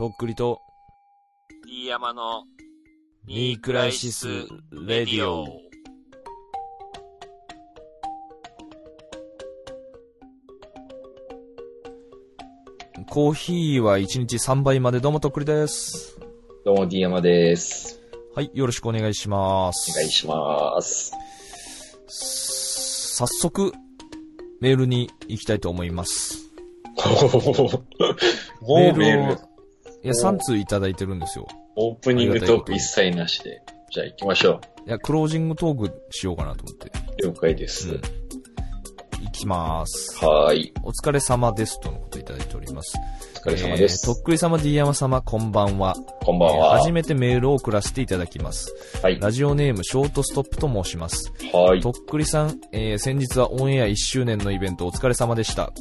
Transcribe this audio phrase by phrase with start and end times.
[0.00, 0.62] とっくりと、
[1.66, 2.44] D 山の
[3.26, 4.28] ニークライシス・
[4.72, 5.44] レディオ。
[13.10, 16.18] コーヒーは1日3杯までどうもとっくりです。
[16.64, 18.00] どうも、D 山です。
[18.34, 19.90] はい、よろしくお願いします。
[19.90, 21.12] お願いします。
[22.06, 23.74] 早速、
[24.62, 26.50] メールに行きたいと思います。
[28.62, 29.49] メール、を
[30.02, 31.46] いや、3通いただいてるんですよ。
[31.76, 33.62] オープニングトーク一切なしで。
[33.90, 36.90] じゃあ行きましょいや、クロージングトークしようかなと思って。
[37.24, 37.26] う。
[37.28, 37.90] 了解です。
[37.90, 38.19] うん
[39.20, 40.24] 行きます。
[40.24, 40.72] はーい。
[40.82, 41.78] お疲れ様です。
[41.80, 42.96] とのこといただいております。
[43.44, 44.06] お疲れ様です。
[44.08, 45.94] えーとっくり様、D 山様、こんばんは。
[46.24, 46.66] こんばんは。
[46.68, 48.74] えー初めてメールを送らせていただきます。
[49.02, 49.18] はい。
[49.20, 51.32] ラジオネーム、ショートストップと申します。
[51.52, 51.90] はいと。
[51.90, 55.72] っくりさん、えー先日はオンエア1周年のイベントお疲れ様でした。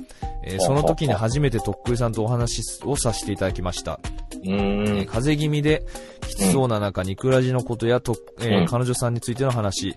[0.44, 4.00] えーその時に初めてとっくりさんとお話をさせていただきました。
[4.44, 4.88] うーん。
[5.00, 5.84] えー風邪気味で
[6.28, 9.96] きつそうな中、ニクラジのことやと、えーうん彼女さんについての話、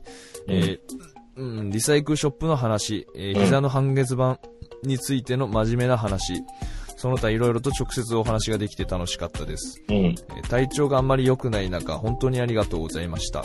[0.49, 0.81] えー
[1.37, 4.39] うん、リサイクルショップの話、えーうん膝の半月板
[4.83, 6.43] についての真面目な話、
[6.97, 9.83] その他いろいろと直接お話ができて楽しかったです。
[9.89, 9.97] うん。
[9.97, 13.45] えー体調があんまり良くない中、本当にありがとうございました。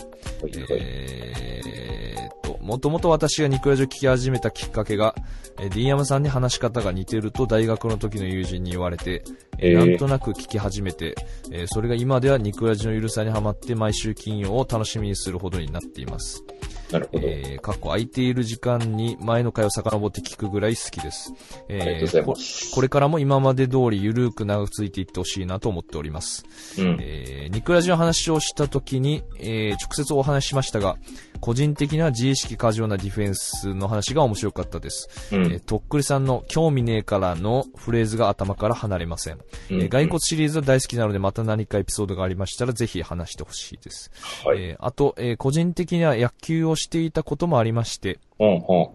[0.69, 5.15] えーっと、もともと私がニクラジを聞き始めたきっかけが、
[5.59, 9.23] えー、D 山さんに話し方が似てると大学の時の友人に言われて、
[9.59, 11.15] えーえーなんとなく聞き始めて、
[11.51, 16.43] えーそれが今ではニクラジのゆるさにハマって毎週金曜を楽しみにするほどになっています。
[16.91, 17.27] なるほど。
[17.27, 21.33] えー、かっこ空いている時間に前の回を遡って聞くぐらい好きです。
[21.67, 22.71] えありがとうございこます。
[22.73, 26.45] これからも今まで通りゆるく長くついていってほしいなと思っております。
[26.77, 26.97] うん。
[27.01, 30.97] えー、ニクラジの話をした時に、えー、直接お話ししましたが、
[31.39, 35.09] 個人的な自意識過剰なディフェンスの話が面白かったです。
[35.31, 35.59] うんえー。
[35.59, 39.39] とっくりさんの興味ねえからのフレーズが頭から離れません。
[39.69, 44.11] えー、骸骨シリーズは大好きなのでまた何かエピソードがありましたらぜひ話してほしいです。
[44.45, 44.61] はい。
[44.61, 48.26] えー、あと、えー、個人的には野球をしていたこともありまして、うん、うん。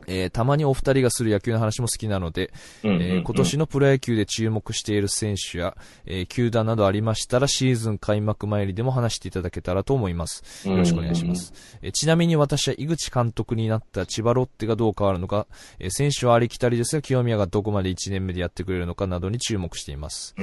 [0.06, 2.52] えー、たまにお二人がする野球の話も好きなので、
[2.84, 2.94] うん。
[2.94, 5.76] えー今年のプロ野球で注目している選手や、
[6.06, 10.68] えー球団などありましたらシーズン開幕前にでも話していただけたらと思います。
[10.68, 11.52] よろしくお願いします。
[11.82, 15.46] えーちなみに私は井口監督になった千葉ロッテがどう変わるのか、
[15.78, 20.34] えー選手はありきたりですが清宮がどこまで1年目でやってくれるのかなどに注目しています。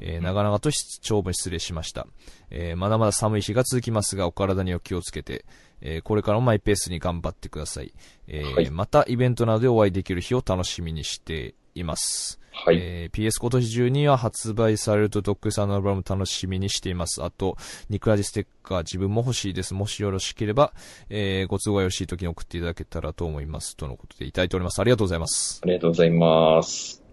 [0.00, 2.06] えー長々と長文失礼しました。
[2.50, 5.44] えーまだまだ寒い日が続きますが、お体にお気をつけて、
[5.80, 7.92] えーこれからもマイペースに頑張ってください。
[8.28, 12.40] えーはいまたイベントなどでお会いできる日を楽しみにしています。
[12.52, 12.78] はい。
[12.80, 17.22] えー PS 今年中には発売されるとドックさんのアルバム楽しみにしています。
[17.22, 17.56] あと、
[17.90, 19.74] ニクラジステッカー自分も欲しいです。
[19.74, 20.72] もしよろしければ、
[21.10, 23.76] えーご都合がよろしい時に送っていただけたらと思います。
[23.76, 24.80] とのことでいただいております。
[24.80, 25.60] ありがとうございます。
[25.62, 27.05] ありがとうございます。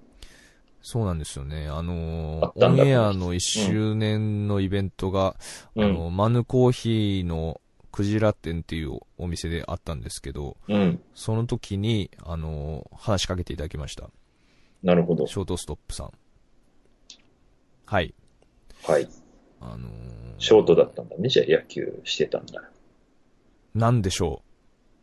[0.86, 1.68] そうなんですよね。
[1.70, 5.36] あのーあオンエアの1周年のイベントが、
[5.76, 7.62] うんあの、マヌコーヒーの
[7.92, 11.02] クジラ店っていうお店であったんですけど、うん。
[11.16, 14.10] その時に、あのー話しかけていただきました。
[14.84, 15.26] なるほど。
[15.26, 16.12] ショートストップさん。
[17.86, 18.14] はい。
[18.84, 19.08] はい。
[19.62, 19.92] あのー
[20.40, 21.30] ショートだったんだね。
[21.30, 22.62] じゃあ野球してたんだ。
[23.74, 24.42] なんでしょ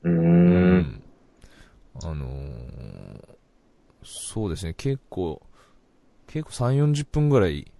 [0.03, 0.13] うー。。
[0.13, 1.03] うん
[2.03, 3.21] あのー
[4.03, 5.43] そうですね、結構、
[6.33, 7.71] 結構3、40分ぐらい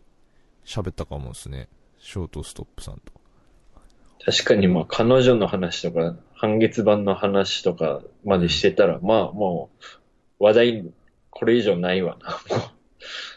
[0.65, 1.69] 喋ったかもですね。
[2.01, 3.13] ショートストップさんと。
[4.25, 9.71] 確かにまあ彼女の話とか、半月版の話とかまでしてたら、まあも
[10.39, 10.85] う話題
[11.31, 12.41] これ以上ないわな。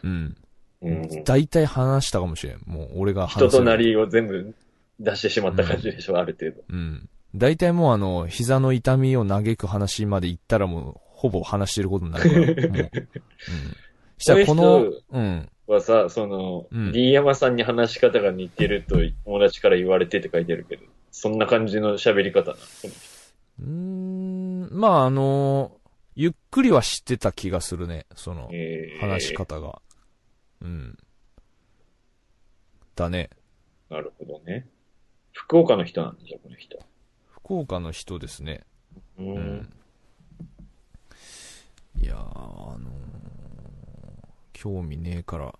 [0.04, 0.38] うん。
[0.82, 2.60] うん、大体話したかもしれん。
[2.66, 4.54] もう俺が話人となりを全部
[5.00, 6.64] 出してしまった感じでしょ、ある程度。
[6.70, 7.10] うん。
[7.36, 12.68] 大体もうあの、膝の痛みを嘆く話まで行ったらもう、ほぼ話してることになるから。
[12.68, 12.78] もう。
[12.78, 12.92] うん。
[14.24, 15.50] したらこのこうん。
[15.68, 22.58] はさ、その、うん D 山さんに話し方が似てると友達から言われてって書いてあるけど、そんな感じの喋り方な。
[23.60, 25.78] うーん、まああの、
[26.16, 28.06] ゆっくりは知ってた気がするね。
[28.16, 29.82] その、えー話し方が。
[30.62, 30.98] うん。
[32.96, 33.30] だね。
[33.90, 34.68] なるほどね。
[35.32, 36.78] 福岡の人なんだじゃ、この人。
[37.32, 38.62] 福岡の人ですね。
[39.18, 39.24] う。
[39.24, 39.74] うんん。
[42.02, 43.23] いやー、あのー
[44.64, 45.54] 興味ねえから、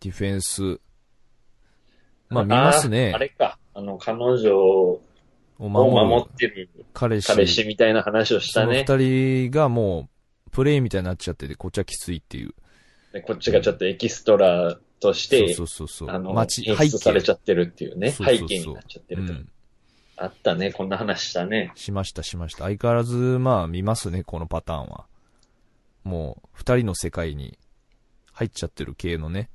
[0.00, 0.80] ディフェンス、
[2.28, 3.18] まあ見ますねあ。
[3.18, 3.56] れか。
[3.72, 5.00] あの、彼女を
[5.60, 7.28] を守ってる彼氏。
[7.28, 8.84] 彼氏みたいな話をしそのたね。
[8.84, 10.08] 二人がも
[10.48, 12.52] う、プレイみたいになっちゃってて、こっちはきついっていう。
[13.12, 16.16] でこっちがちょっとエキストラとして、そうそうそうそう。
[16.16, 16.64] あの、街、
[16.98, 18.10] されちゃってるっていうね。
[18.10, 19.32] そうそうそう背景になっちゃってると。
[19.34, 19.48] うん。
[20.16, 20.72] あったね。
[20.72, 21.70] こんな話したね。
[21.76, 22.64] しましたしました。
[22.64, 25.06] 相変わらず、まあ見ますね、このパターンは。
[26.04, 27.58] もう、二人の世界に
[28.32, 29.50] 入っちゃってる系のね。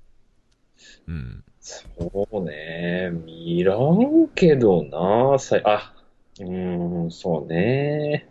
[1.08, 1.44] うん。
[1.60, 3.10] そうね。
[3.26, 5.40] 見らんけどな。
[5.40, 5.94] さいあ、
[6.40, 8.30] うーん、そうね。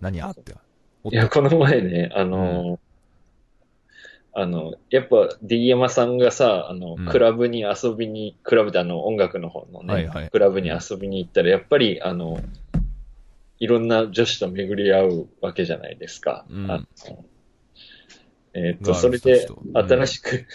[0.00, 0.54] 何あって。
[1.04, 2.78] いや、この前ね、あの、
[4.34, 12.40] あの、やっぱ D 山さんがさ、あの、うんクラブに遊びに、クラブであの音楽の方のね、はいはいクラブに遊びに行ったら、やっぱりあの、
[13.62, 16.44] いろんな女子と巡り合うわけじゃないですか。
[16.50, 16.88] うん
[18.54, 20.46] えっと、それで新しく、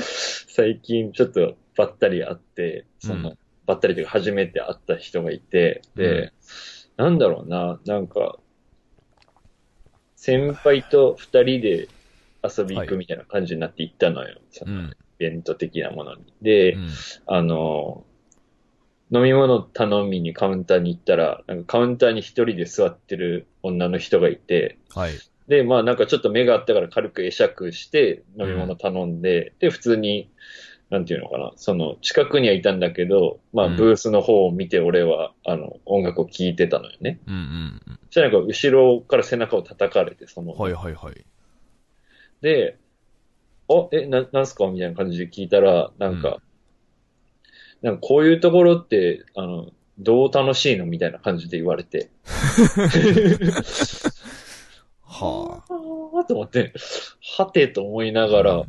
[0.48, 6.32] 最近ちょっとばったり会って、その、うんばったりというか初めて会った人がいて、で、
[6.96, 8.38] なんだろうな、なんか、
[10.16, 11.88] 先輩と二人で
[12.42, 14.40] 遊び行くみたいな感じになって行ったのよ。
[14.50, 14.90] そのうん。
[14.90, 16.34] イベント的なものに。
[16.42, 16.88] で、うん。
[17.26, 18.06] あの、
[19.12, 25.12] 飲み物頼みにカウンターに行ったら、なんかカウンターに一人で座ってる女の人がいて、はい。
[25.48, 30.30] で、まあなんかちょっと目があったから軽く会釈して飲み物頼んで、で、普通に、
[30.90, 37.20] なんていうのかな、その近くにはいたんだけど、まあうんブースの方を見て俺は、あの、音楽を聴いてたのよね。
[37.26, 37.80] うんうん
[38.10, 40.58] そしたらなんか後ろから背中を叩かれて、その、うん。
[40.58, 41.24] はいはいはい。
[42.40, 42.76] で、
[43.68, 44.66] あ、え、な、なんすか？
[44.66, 46.40] みたいな感じで聞いたら、なんか、
[47.82, 52.10] なんかこういうところって、あの、どう楽しいのみたいな感じで言われて。
[55.04, 55.72] はあ。
[55.72, 56.72] ああ、と思って、
[57.36, 58.66] はてと思いながら、あ、う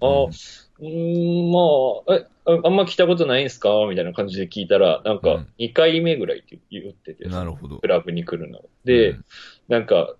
[0.81, 1.59] ーん、ま
[2.07, 7.87] あ、え、ああんま来たことないんすかみたいな感じで聞いたら、なんかうん、2回目ぐらいって言ってて、なるほどク。
[7.87, 8.61] ラブに来るの。
[8.83, 9.25] で、うん
[9.67, 10.15] なんか、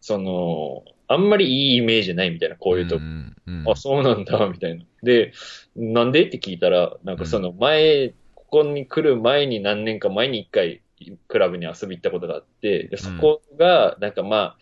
[0.00, 4.84] その、あんまりいいイメージないみたいな、こういうとこんうんうんあ、そうなんだ、みたいな。
[5.02, 5.32] で、
[5.76, 8.14] なんでって聞いたら、なんかその前、
[8.50, 10.82] ここに来る前に何年か前に一回、
[11.28, 14.56] クラブに遊び行ったことがあって、でそこが、なんかま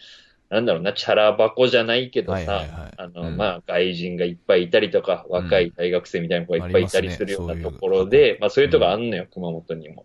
[0.50, 3.36] あ、なんだろうな、チャラ箱じゃないけどさ、あの、うん。
[3.36, 10.04] まあ、外人がいっぱいいたりとか、若い大学生みたいな子がいっぱいいたりするようなところで、まあそういうとこあんのよ、熊本にも。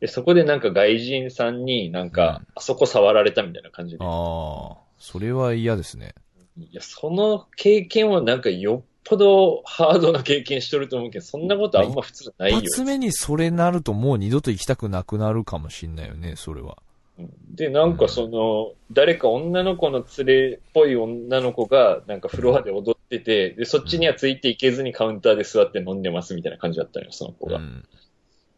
[0.00, 4.04] で、そこでなんか外人さんになんか、あそこ触られたみたいな感じで。
[4.04, 6.14] ああ、それは嫌ですね。
[6.58, 12.58] いや、その経験はなんかよっぽどハードな経験しとると思うけど、そんなことあんま普通ないよ。
[12.58, 16.78] 一発目にそれなるともう二度と行きたくなくなるかもしんないよね、それは。
[17.18, 17.28] うん
[17.58, 27.56] で、なんかその、誰か女の子の連れっぽい女の子が、なんかフロアで踊ってて、で、そっちにはついていけずにカウンターで座って飲んでますみたいな感じだったのよ、その子が。
[27.56, 27.84] うん。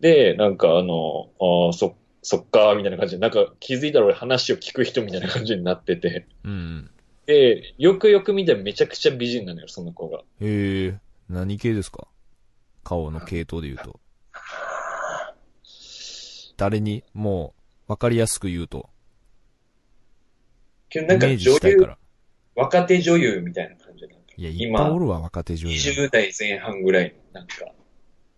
[0.01, 6.27] で、なんかあの、ああ、そ、そっか、みたいな感じで、なんか気づいたら俺話を聞く人みたいな感じになってて。
[6.45, 6.91] うん。
[7.31, 10.19] で、よくよく見たらめちゃくちゃ美人なのよ、その子が。
[10.41, 10.99] へえ、
[11.29, 12.09] 何系ですか？
[12.83, 14.01] 顔の系統で言うと。
[16.57, 17.55] 誰に、も
[17.89, 18.91] う、わかりやすく言うと。
[20.89, 21.99] けどイメージしたいから。
[22.57, 25.75] 若手女優みたいな感じなんかいや、いっ今ぱいおるわ、若手女優。
[25.77, 27.65] 20代前半ぐらいの、なんか、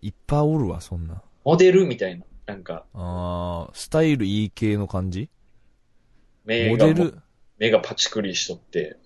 [0.03, 1.23] いっぱいおるわ、そんな。
[1.43, 5.29] モデルみたいな、なんか、あー、スタイルいい系の感じ？
[6.45, 7.17] モデル
[7.57, 8.97] 目がパチクリしとって、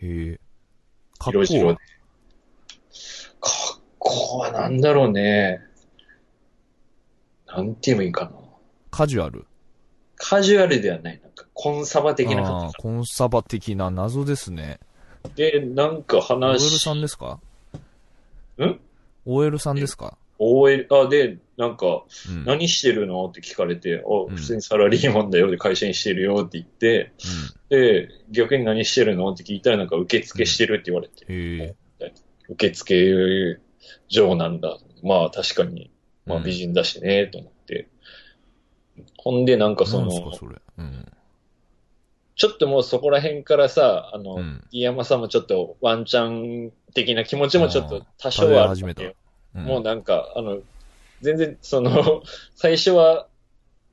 [0.00, 0.40] へえ。
[1.18, 1.78] かっこは色白で。
[3.40, 5.60] かっこはなんだろうね。
[7.46, 8.32] なんて言えばいいかな。
[8.90, 9.46] カジュアル？
[10.16, 11.20] カジュアルではない。
[11.22, 14.80] なんか、コンサバ的な感あーコンサバ的な謎ですね。
[15.36, 15.42] じ。
[15.50, 16.26] で、なんか OL
[16.58, 17.40] 話、さんですか？
[18.60, 18.80] ん
[19.26, 20.16] ?OL さんですか？
[20.38, 22.44] OL、あ、で、なんか、うん。
[22.44, 23.26] 何してるの？
[23.26, 27.12] って聞かれて、あ、ん普通にサラリーマンだよで会社にしてるよって言って、
[27.68, 29.30] で、逆に何してるの？
[29.32, 31.76] って聞いたらなんか受付してるって言われて。
[32.48, 33.60] 受付
[34.08, 34.78] 嬢なんだ。
[35.02, 35.90] まあ確かに、
[36.26, 37.88] まあうん美人だしね、と思って。
[39.16, 40.10] ほんでなんかその。
[42.36, 49.14] ちょっともうそこら辺からさ、あの、うん飯山さんもちょっとワンチャン的な気持ちもちょっと多少はあるけよ。
[49.54, 50.58] うんもうなんか、あの、
[51.20, 52.22] 全然その、
[52.54, 53.26] 最初は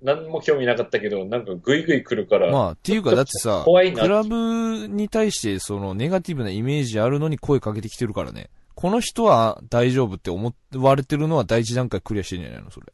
[0.01, 8.49] 何も興味なかったけど、なんかグイグイ来るから、まあ、っていうか、だってさ、怖いなクラブに対して、その、ネガティブなイメージあるのに声かけてきてるからね。
[8.75, 12.87] この人は大丈夫って思われてるのは第一段階クリアしてんじゃないのそれ。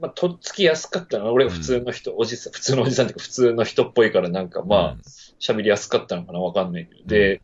[0.00, 1.30] まあ、とっつきやすかったな。
[1.30, 5.00] 俺普通の人、おじさん、普通のおじさんっていうか普通の人っぽいからなんかまあ、うん
[5.44, 7.06] 喋りやすかったのかなわかんないけど。
[7.06, 7.42] で、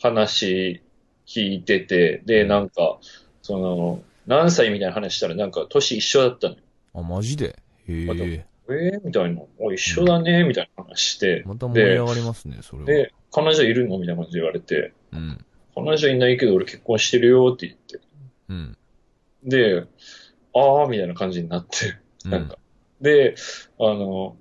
[0.00, 0.82] 話
[1.26, 2.98] 聞いてて、で、なんか、
[3.44, 6.60] その、何歳みたいな話したらなんか年一緒だったのよ。
[6.94, 7.48] あ、マジで？
[7.48, 7.52] へ
[7.88, 8.46] え。
[8.70, 9.42] えー、みたいな。
[9.58, 11.42] お一緒だね、みたいな話して。
[11.44, 12.86] また盛り上がりますね、それは。
[12.86, 15.44] で、彼女いるのみたいな感じで言われて、うん。
[15.74, 18.00] 彼女いないけど俺結婚してるよって言って。
[18.48, 18.76] うん。
[19.44, 19.84] で、
[20.54, 21.98] あーみたいな感じになって。
[22.24, 22.56] うんなんか。
[23.02, 23.34] で、
[23.78, 24.38] あの、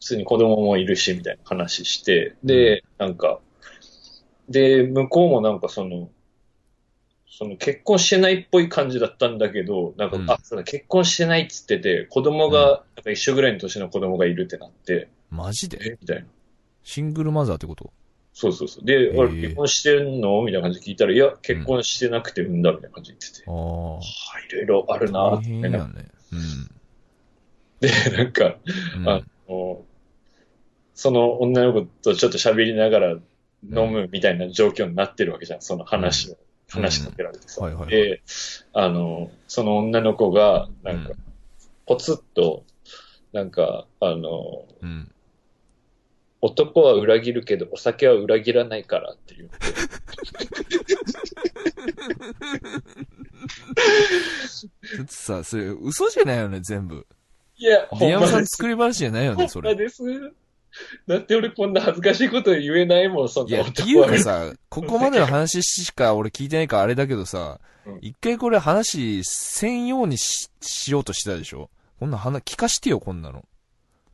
[0.00, 3.38] 普通に子供もいるし、みたいな話して、で、なんか、
[4.48, 6.10] で、向こうもなんかその、
[7.36, 15.78] その結婚してないっぽい感じだったんだけど、なんか、うんあ、その結婚してないっつってて、子供が、なんか一緒ぐらいの年の子供がいるってなって、マジで？
[15.80, 15.98] え？
[16.00, 16.26] みたいな。
[16.84, 17.92] シングルマザーってこと？
[18.32, 18.84] そうそうそう。
[18.84, 20.42] で、ー俺結婚してんの？
[20.42, 23.44] みたいな感じで聞いたら、いや、結婚してなくて産んだみたいな感じで言ってて。
[23.48, 25.34] あはあ、いろいろあるなあ。
[25.34, 25.92] って大変やね。
[27.80, 28.56] で、なんか、
[28.96, 29.08] うん。
[29.08, 29.82] あの、
[30.94, 36.36] その女の子とちょっと喋りながら飲むみたいな状況になってるわけじゃん、その話を。
[36.74, 37.62] 話しかけられてさ。
[37.62, 38.22] はいはいはいで、
[38.72, 41.16] あの、その女の子が、なんかうん、
[41.86, 42.64] ポツッと、
[43.32, 45.10] なんか、あの、うん。
[46.40, 49.56] 男は裏切るけど、お酒は裏切らないからって言って。
[54.98, 57.06] だってさ、それ嘘じゃないよね、全部。
[57.56, 59.70] いや、ディアムさん作り話じゃないよね、それ。
[59.70, 60.02] ほんまです。
[61.06, 71.68] だって俺こんな恥ずかしいこと言えないもん、そんいや、な男っていうはかさ、ここまでの話しか俺聞いてないからあれだけどさうん、一回これ話せんようにししようとしてたでしょ？
[72.00, 73.44] こんな話、聞かしてよ、こんなの。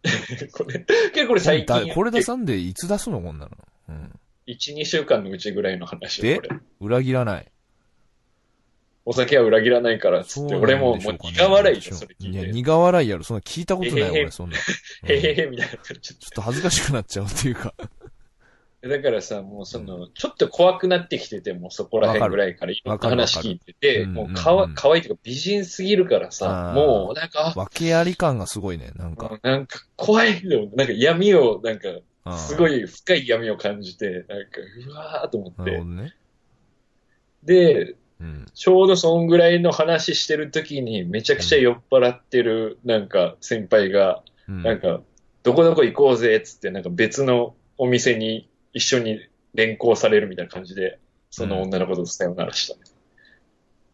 [0.53, 3.51] これ、結構これ最近だ、これ出さんでいつ出すの、こんなの。
[3.89, 4.21] うん。
[4.47, 6.61] 1、2週間のうちぐらいの話でよ、これ。
[6.81, 7.47] 裏切らない。
[9.11, 12.53] お酒は裏切らないからっつって、俺ももう苦笑いで、それ聞いや、いて。
[12.53, 13.25] 苦笑いやろ。
[13.25, 14.57] そんな聞いたことない、へへへ俺、そんな。
[15.09, 17.75] へへうんへみたいな感じちょっと恥ずかしくなっちゃうっていうか。
[18.83, 18.89] で。
[18.89, 29.39] だからさ、もうその、ちょっと怖くなってきてて、もうそこら辺ぐらいからいろんな話聞いてて、もうかわ、うんうん可愛いというか美人すぎるからさもうなんか、あ訳あり感がすごいね、なんもか。
[29.43, 31.89] うなんか怖いでもなんか闇を、なんか、
[32.37, 35.85] すごい深い闇を感じて、なんか、うわーと思ってなるほ。
[35.85, 36.15] どね。
[37.43, 38.47] で、うん。
[38.53, 44.63] ちょうどそんぐらいの話してる時に、めちゃくちゃ酔っ払ってる、なんか、先輩が、うん。
[44.63, 45.01] なんか、
[45.43, 49.21] どこどこ行こうぜ、っつって、なんか別のお店に一緒に
[49.55, 50.99] 連行されるみたいな感じで、
[51.31, 52.81] その女の子とさよならしたね。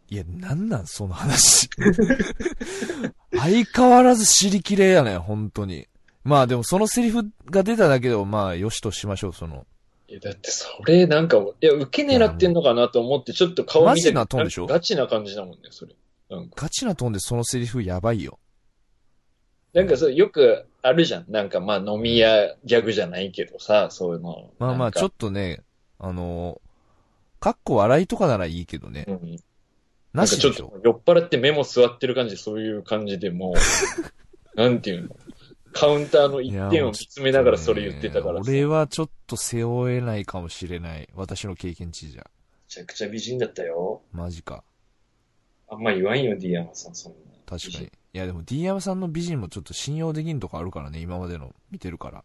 [0.09, 1.69] いや、なんなん、その話。
[3.37, 5.87] 相変わらず尻きれやね、本当に。
[6.25, 9.67] まあでもそのセリフが出ただけでもまあよしとしましょう、その。
[10.09, 14.67] いや、だってそれ、なんか、いや、受け狙ってんのかなと思って、ちょっと顔見てマジなトーンでしょ？
[14.67, 15.95] ガチな感じだもんね、それ。
[16.31, 18.39] なんか、ガチなトーンでそのセリフやばいよ。
[19.73, 21.25] なんかそう、よくあるじゃん。
[21.29, 24.51] なんか、まあ、飲み屋ギャグじゃないけどさ、そういうの。
[24.59, 25.63] まあまあちょっっとね、
[25.99, 29.05] あのー、かっこ笑いとかならいいけどね。
[29.07, 29.33] と、うん。
[29.33, 30.53] ななんかしでしょ？
[30.55, 33.55] ちょっと酔っ払ってメモ座ってる感じで、そういう感じでもう、
[34.59, 35.17] なんていうの？
[35.77, 38.51] カウンターの一点を見つめながらそれ言ってたからさ。
[38.51, 41.09] め俺はちょっと背負えないかもしれない。
[41.15, 42.27] 私の経験値じゃ。
[42.67, 44.01] ちゃくちゃ美人だったよ。
[44.11, 44.65] マジか。
[45.69, 47.19] あんま言わんよ、ディアマさん、そんな。
[47.45, 47.85] 確かに。
[47.85, 52.25] いやでも D 山さんの美人もちょっと信用できんとこあるからね、今までの見てるから。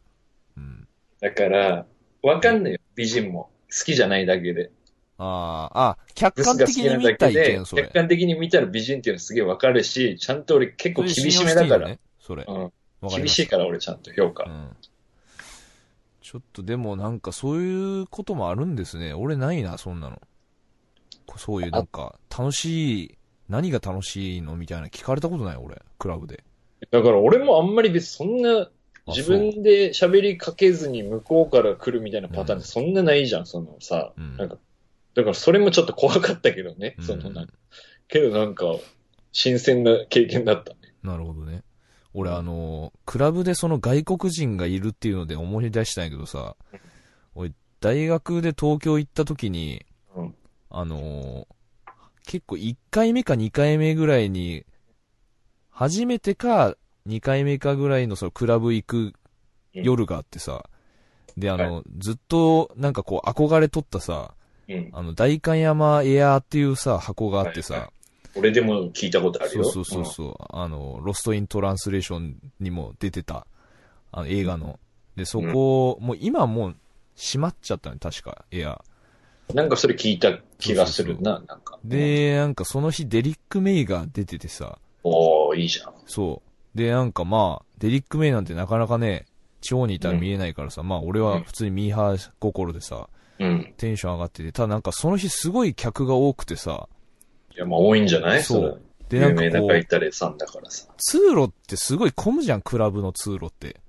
[0.55, 0.88] うん。
[1.20, 1.86] だから、
[2.24, 3.51] わかんないよ、美人も。
[3.70, 4.72] 好きじゃないだけで。
[5.17, 7.93] ああ、あ、客観的が好きなに見ただけで意見、、それ客。
[7.93, 11.89] 観的に見たら美人っていうのすげえわかるし、ちゃんと俺結構厳しめだから。
[11.89, 12.46] よね、それ。
[12.48, 12.72] うん。
[13.10, 14.43] 厳しいから俺ちゃんと評価。
[14.43, 14.75] うん。
[16.22, 19.13] ちょっとでもなんかそういうこともあるんですね。
[19.13, 20.22] 俺ないな、そんなの。
[21.25, 23.17] こそういうなんか、楽しい、
[23.50, 25.81] 何が楽しいのみたいな聞かれたことない、俺。
[25.98, 26.43] クラブで。
[26.91, 28.70] だから俺もあんまり別にそんなあ
[29.08, 34.13] 自分で喋りかけずに向こうから来るみたいなパターンってそんなないじゃん、そのさ。
[34.17, 34.58] うんなんか、
[35.15, 36.96] だからそれもちょっと怖かったけどね。
[37.00, 37.53] うんそのなんか、
[38.08, 38.75] けどなんか、
[39.31, 40.77] 新鮮な経験だったね。
[41.03, 41.63] なるほどね。
[42.13, 46.56] 俺あの、クラブでその外国人がいるっていうので思い出したんやけどさ、
[47.36, 50.36] 俺、大学で東京行った時に、うん。
[50.70, 51.48] あの、
[52.25, 54.65] 結構1回目か2回目ぐらいに、
[55.70, 56.75] 初めてか
[57.08, 59.13] 2回目かぐらいのそのクラブ行く
[59.74, 60.70] 夜があってさ、
[61.38, 64.34] で、あの、ずっとなんかこう憧れとったさ、
[64.68, 64.89] うん。
[64.91, 67.89] あの、代官山エアーっていうさ、箱があってさ、
[68.36, 69.64] 俺でも聞いたことあるよ。
[69.66, 73.46] そうそうそうそう、あの、ロストイントランスレーションにも出てた、
[74.12, 74.80] あの映画の。
[75.16, 76.76] で、そこ、もう今もう
[77.16, 78.70] 閉まっちゃったね、確か、エア。
[78.72, 78.92] うん
[79.54, 81.80] なんかそれ聞いた気がするな、なんか。
[81.84, 85.94] で、なんかその日デリック・メイが出ててさ、おー、いいじゃん。
[86.06, 86.42] そ
[86.76, 86.78] う。
[86.78, 89.26] で、なんかまあ、デリック・メイなんてなかなかね、
[89.62, 93.10] 地方にいたら見えないからさ、まあ俺は普通にミーハー心でさ、
[93.40, 93.74] うん。
[93.78, 96.88] テンション上がってて、ただなんかその日すごい客が多くてさ、
[97.55, 98.43] いや、まあ多いんじゃない？
[98.43, 100.88] そうれで、なんか有名な書い、たれさんだからさ。
[100.98, 103.79] 通路ってすごい混むじゃん、クラブの通路って。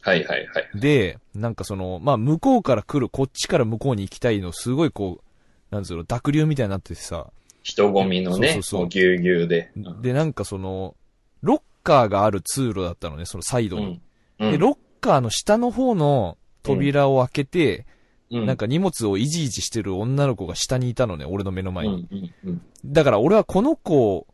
[0.00, 0.70] はいはいはい。
[0.74, 7.28] で、なんかその、まあ、向こうから来る、こっちから向こうに行きたいの、すごいこう、なんつうの、濁流みたいになっててさ、
[7.62, 9.72] 人混みのね、そうそうぎゅうぎゅうで。
[9.76, 10.94] うんで、なんかその、
[11.42, 14.00] ロッカーがある通路だったのね、そのサイドに。
[14.38, 14.52] うん。
[14.52, 17.86] で、ロッカーの下の方の扉を開けて、
[18.30, 18.46] うん。
[18.46, 22.06] なんか荷物をいじいじしてる女の子が下にいたのね、俺の目の前に。
[22.10, 22.62] うん、うん、うん。
[22.84, 24.26] だから俺はこの子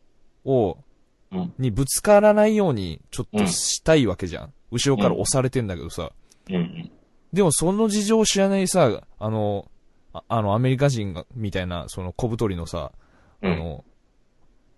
[0.45, 0.77] を、
[1.31, 4.53] うんにぶつからないようにちょっとしたいわけじゃん。
[4.69, 6.11] 後ろから押されてんだけどさ。
[6.49, 6.91] うん、うん。
[7.33, 9.71] でもその事情を知らないさ、あの、
[10.13, 12.91] ああの、アメリカ人が、みたいな、その小太りのさ、
[13.41, 13.83] あうんの、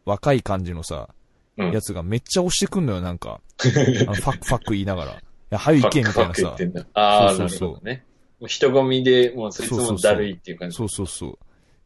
[0.05, 1.09] 若い感じのさ、
[1.57, 3.41] うんやつがめっちゃ押してくんのよ、なんか。
[4.07, 5.11] あのファックファック言いながら。
[5.11, 5.15] い
[5.49, 8.05] や、はい行け、みたいなさそうそうそうね。
[8.39, 10.77] もう人混みで、もうそいつもだるいっていう感じ。
[10.77, 11.29] そうそうそう。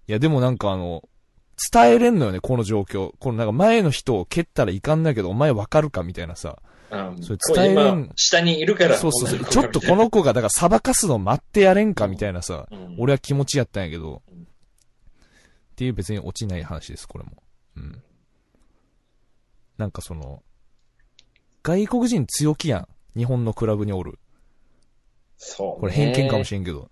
[0.07, 1.03] いや、でもなんかあの、
[1.71, 3.11] 伝えれんのよね、この状況。
[3.19, 6.57] このなんか前の人を蹴ったらいかんだけど、お前わかるかみたいなさ。
[6.91, 8.97] うんそれ伝えれん下にいるから。
[8.97, 9.45] そうそうそう。
[9.45, 12.67] ちょっとこの子が、だから裁かすの待ってやれんかみたいなさ。
[12.71, 14.21] うん俺は気持ちやったんやけど。
[14.31, 17.41] うんっていう別に落ちない話です、これも。
[17.77, 18.03] うん。
[19.77, 20.43] なんかその、
[21.63, 22.87] 外国人強気やん。
[23.17, 24.18] 日本のクラブにおる。
[25.39, 25.79] そう、ね。
[25.79, 26.91] これ偏見かもしれんけど。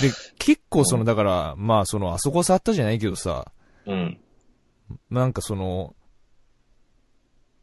[0.00, 3.52] で、結構その、うんだから、まあその、あそこ触ったじゃないけどさ、
[3.86, 4.18] うん。
[5.10, 5.94] なんかその、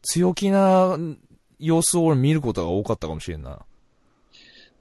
[0.02, 0.98] 強気な
[1.58, 3.64] 様子を俺見ることが多かったかもしれんな。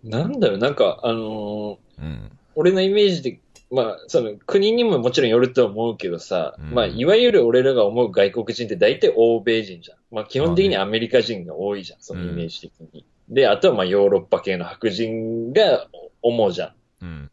[0.03, 2.37] なんだろう、なんか、あのーうん。
[2.55, 9.97] 俺のイメージで、まあ、その、国にももちろんよると思うけどさ、うんまあ、いわゆる俺らが思う外国人って大体欧米人じゃん。
[10.11, 13.05] まあ、基本的にアメリカ人が多いじゃん、そのイメージ的に。
[13.31, 15.87] で、あとはまあ、ヨーロッパ系の白人が
[16.21, 16.73] 主じゃん。
[17.01, 17.31] うん。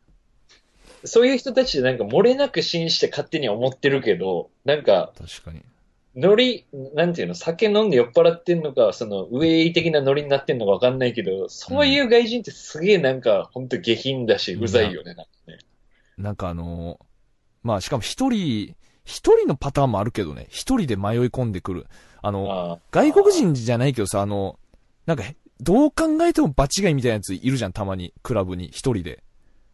[1.04, 5.62] そういう人たちでなんか漏れなく信じて勝手に思ってるけど、なんか、確かに。
[6.16, 15.58] ノリ、なんていうの、酒飲んで酔っ払ってんのか、その、ウェイ的なノリになってんのかわかんないけど、そういう外人ってすげえなんか、ほんと下品だし、うざいよね、なんかね。
[16.16, 17.04] なんかあのー
[17.62, 18.74] まあしかも一人、
[19.04, 21.86] 一人のパターンもあるけどね、一人で迷い込んでくる。
[22.22, 24.58] あの、ああ外国人じゃないけどさ、あの、
[25.06, 25.24] なんか、
[25.60, 28.12] どう考えても場違いみたいなやついるじゃん、たまに。
[28.22, 29.22] クラブに、一人で。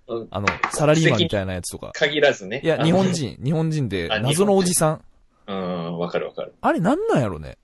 [0.07, 1.93] うんあの、サラリーマンみたいなやつとか。
[1.95, 2.61] 限らずね。
[2.63, 3.13] いや、日本。
[3.13, 5.05] 人、日本人であ、謎のおじさん。
[5.47, 6.55] うん、わかるわかる。
[6.61, 7.59] あれなんなんやろね。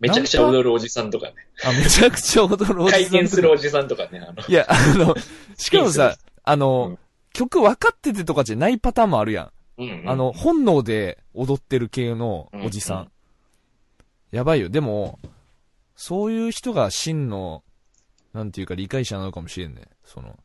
[0.00, 1.34] めちゃくちゃ踊るおじさんとかね。
[1.64, 3.02] あ、めちゃくちゃ踊るおじさん。
[3.02, 4.20] 回転するおじさんとかね。
[4.20, 5.14] あの、いや、あの、
[5.56, 6.98] しかもさ、あの、うん
[7.34, 9.82] 曲分かっててとかじゃないパターンもあるやん。
[9.82, 13.10] うんうんあの、、本能で踊ってる系のおじさん
[14.30, 14.68] やばいよ。
[14.68, 15.18] でも、
[15.96, 17.62] そういう人が真の、
[18.32, 19.82] なんていうか理解者なのかもしれんね。
[20.04, 20.38] その、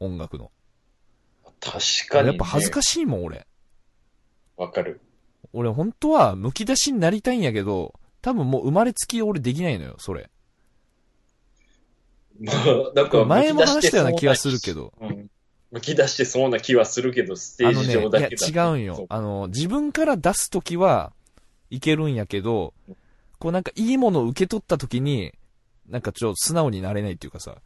[0.00, 0.50] 音楽の。
[1.60, 2.28] 確かに、ね。
[2.28, 3.06] やっぱ恥ずかしい。
[3.06, 3.46] もん、俺。
[4.56, 5.00] わかる。
[5.52, 10.30] 俺本当は剥き出しになりたいんやけど、多分もう生まれつき俺できないのよ、それ。
[12.40, 14.92] まあ、なんか、前も話したような気がするけど。
[15.70, 19.06] むき出してそうな気はするけど、ステージ上だけだと違うんよ。
[19.08, 21.12] あの、自分から出すときは
[21.70, 22.74] いけるんやけど、
[23.44, 25.34] こうなんかいいものを受け取ったときに、
[25.86, 27.58] なんかちょっと素直になれないっていうかさ、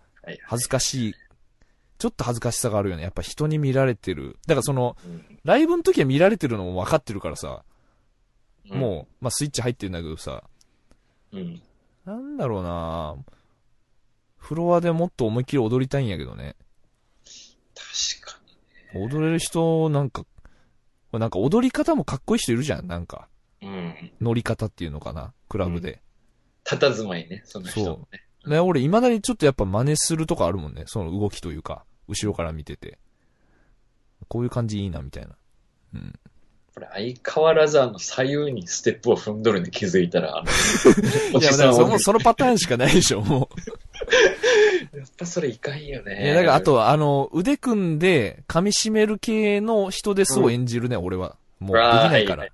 [0.42, 1.14] 恥ずかしい。
[1.98, 3.04] ちょっと恥ずかしさがあるよね。
[3.04, 4.40] やっぱ人に見られてる。
[4.48, 7.62] だからその、うんライブの時は見られてるのも分かってるからさ、
[8.68, 10.42] うんもう、まあスイッチ入ってるんだけどさ、
[11.30, 11.62] うん。
[12.04, 13.14] なんだろうな
[14.36, 16.56] フロアでもっと思いっきり踊りたいんやけどね。
[17.76, 18.40] 確か
[18.96, 20.24] 踊れる人、なんか、
[21.12, 23.28] なんか踊り方もかっこいい人いるじゃん、なんか。
[23.78, 23.86] に。
[23.86, 24.12] うん。
[24.20, 26.00] 乗り方っていうのかな、クラブで。
[26.64, 28.24] 佇まいね、その人のね。
[28.46, 30.84] ね、俺未だにちょっとやっぱ真似するとこあるもんね。
[30.86, 32.98] その動きというか、後ろから見てて。
[34.28, 35.36] こういう感じいいな、みたいな。
[35.94, 36.18] うん。
[36.74, 40.50] これ相変わらずあの左右にステップを踏んどるに気づいたら、あの、
[41.34, 43.48] おんをだからその、そのパターンしかないでしょ、も
[44.94, 46.08] やっぱそれいかんよう。
[46.08, 46.24] ね。
[46.24, 51.36] いや、だからあとは、あの、腕組んで噛み締める系の人ですを演じるね、俺は。
[51.58, 52.46] もう、できないから。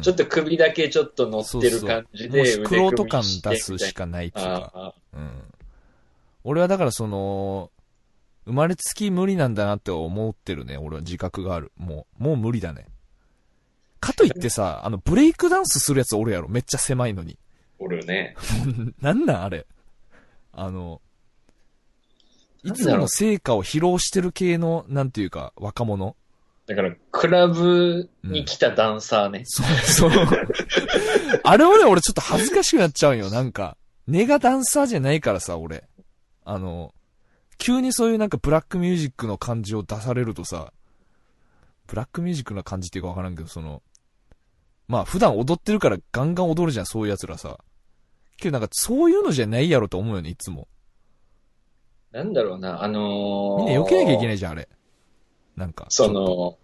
[0.00, 4.72] ちょっと首だけちょっと乗ってる感じで、もう、クロート感出すしかないっていうか。
[4.74, 5.30] あうん。
[6.44, 7.70] 俺はだからその、
[8.44, 10.76] 生まれつき無理なんだなって思ってるね。
[10.76, 11.72] 俺は自覚がある。
[11.76, 12.86] もう、もう無理だね。
[14.00, 16.48] かといってさ、 あの、ブレイクダンスするやつおるやろ。
[16.48, 17.38] めっちゃ狭いのに。
[17.78, 18.36] おるね。
[19.00, 19.66] なんなんあれ？
[20.52, 21.00] あの、
[22.64, 26.16] いつもの成果を披露してる系の、なんていうか、若者？
[26.66, 29.42] だから、クラブに来たダンサーね。
[29.44, 30.10] そう、そう。
[31.42, 33.30] あれはね、俺ちょっと恥ずかしくなっちゃうんよ。
[33.30, 35.84] なんか、根がダンサーじゃないからさ、俺。
[36.44, 36.94] あの、
[37.58, 40.72] 急にそういうなんかブラックミュージックの感じを出されるとさ、
[41.86, 43.82] ブラックミュージックな感じっていうかわからんけど、その、
[44.88, 47.58] まあ普段踊ってるからガンガン踊るじゃん、そういう奴らさ。
[48.36, 50.68] けどなんかそういうのじゃないやろと思うよね、いつも。
[52.10, 54.68] なんだろうな、あのー、みんな避けなきゃいけないじゃん、あれ。
[55.56, 55.86] なんか。
[55.88, 56.58] その、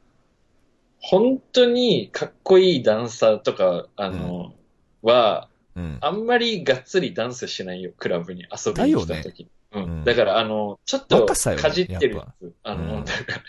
[1.01, 4.55] 本当にかっこいいダンサーとか、あの、
[5.03, 5.99] は、うん。
[6.01, 9.49] あんまりがっつりダンスしないよ、クラブに遊びに来た時。
[9.73, 10.05] ううんん。
[10.05, 11.35] だから、あの、ちょっとか
[11.71, 12.55] じってるやっやつ。
[12.65, 13.43] あうんの、だから、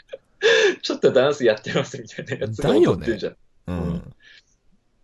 [0.81, 3.33] ちょっとダンスやってますみたいなやつが踊ってるじゃん。
[3.33, 4.13] ううん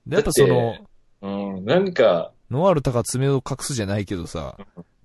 [0.08, 0.76] やっぱその、
[1.22, 1.28] う
[1.62, 1.66] ん。
[1.66, 4.58] なんか、ノワールタが爪を隠すじゃないけどさ、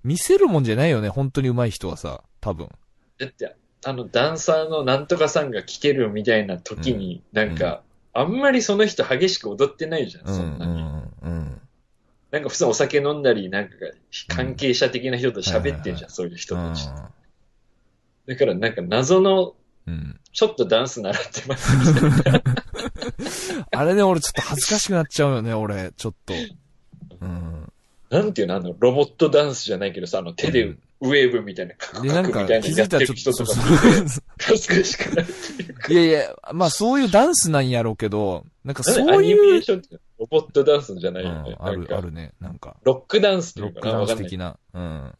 [0.03, 2.69] 見せるもんじゃないよね、本当に上手い人はさ、多分。
[3.17, 7.81] だって、あの、ダンサーのなんとかさんが聴けるみたいな時に、なんか、
[8.13, 10.81] あんまりその人激しく踊ってないじゃん、うん、そんなに。
[10.81, 11.61] うん、うん。
[12.31, 13.75] なんか普通お酒飲んだり、なんか
[14.27, 16.87] 関係者的な人と喋ってんじゃん、そういう人たち。
[18.27, 19.55] だからなんか謎の、
[19.87, 20.19] うん。
[20.31, 22.43] ちょっとダンス習ってますみたいな。
[23.71, 26.33] あれで俺ちょっと恥ずかしくなっちゃうよね、俺、ちょっと。
[27.21, 27.71] うん。
[28.09, 35.93] なんていうの、あの、ロボットダンスじゃないけどさ、あの、手でウェーブみたいな、カクで、カなんかクみたいな気づいやったてるらちょっと、そう人とか見て、恥ずかしくなるっていうか。
[35.93, 42.77] いやいや、まあそういうダンスなんやろうけど、なんかそういアニメーう、ションってロボットダンスじゃなういよねん。、ある、あるね、なんか。
[42.83, 44.17] ロックダンスっていうかなロックダン。
[44.17, 44.57] ス的な。
[44.73, 45.15] うん。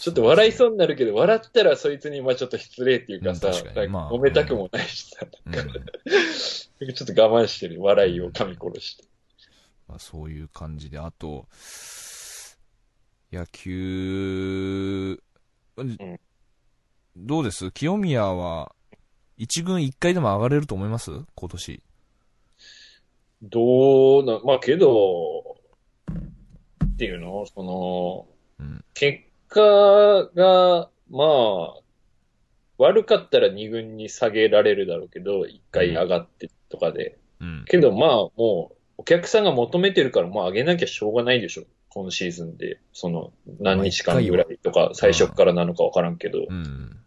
[0.00, 5.54] ちょっと笑いそうになるけど、笑ったらそいつにまあちょっと失礼っていうかさ、うんめたくもないしさ、うん。
[5.54, 9.04] ちょっと我慢してる、笑いを噛み殺して。
[9.88, 11.46] まあ、そういう感じで、あと、
[13.34, 15.20] 野球、
[15.82, 15.98] ん
[17.16, 17.72] どうです？
[17.72, 18.72] 清宮は、
[19.36, 21.10] 一軍一回でも上がれると思います？
[21.34, 21.82] 今年。
[23.42, 25.56] どうな、まあけど、
[26.84, 27.44] っていうの？
[27.46, 28.28] その、
[28.60, 28.84] うん。
[28.94, 29.18] 結
[29.48, 29.60] 果
[30.34, 31.74] が、まあ、
[32.78, 37.18] 悪かったら二軍に下げられるだろうけど、一回上がってとかで。
[37.40, 37.64] うん。
[37.66, 41.64] けどまあ、もう、お客さんが求めてるから、もう上げなきゃしょうがないでしょ。
[41.94, 42.80] 今シーズンで。
[42.92, 46.40] その、何日間ぐらいとか、最初からなのかわからんけど。
[46.48, 46.98] うん。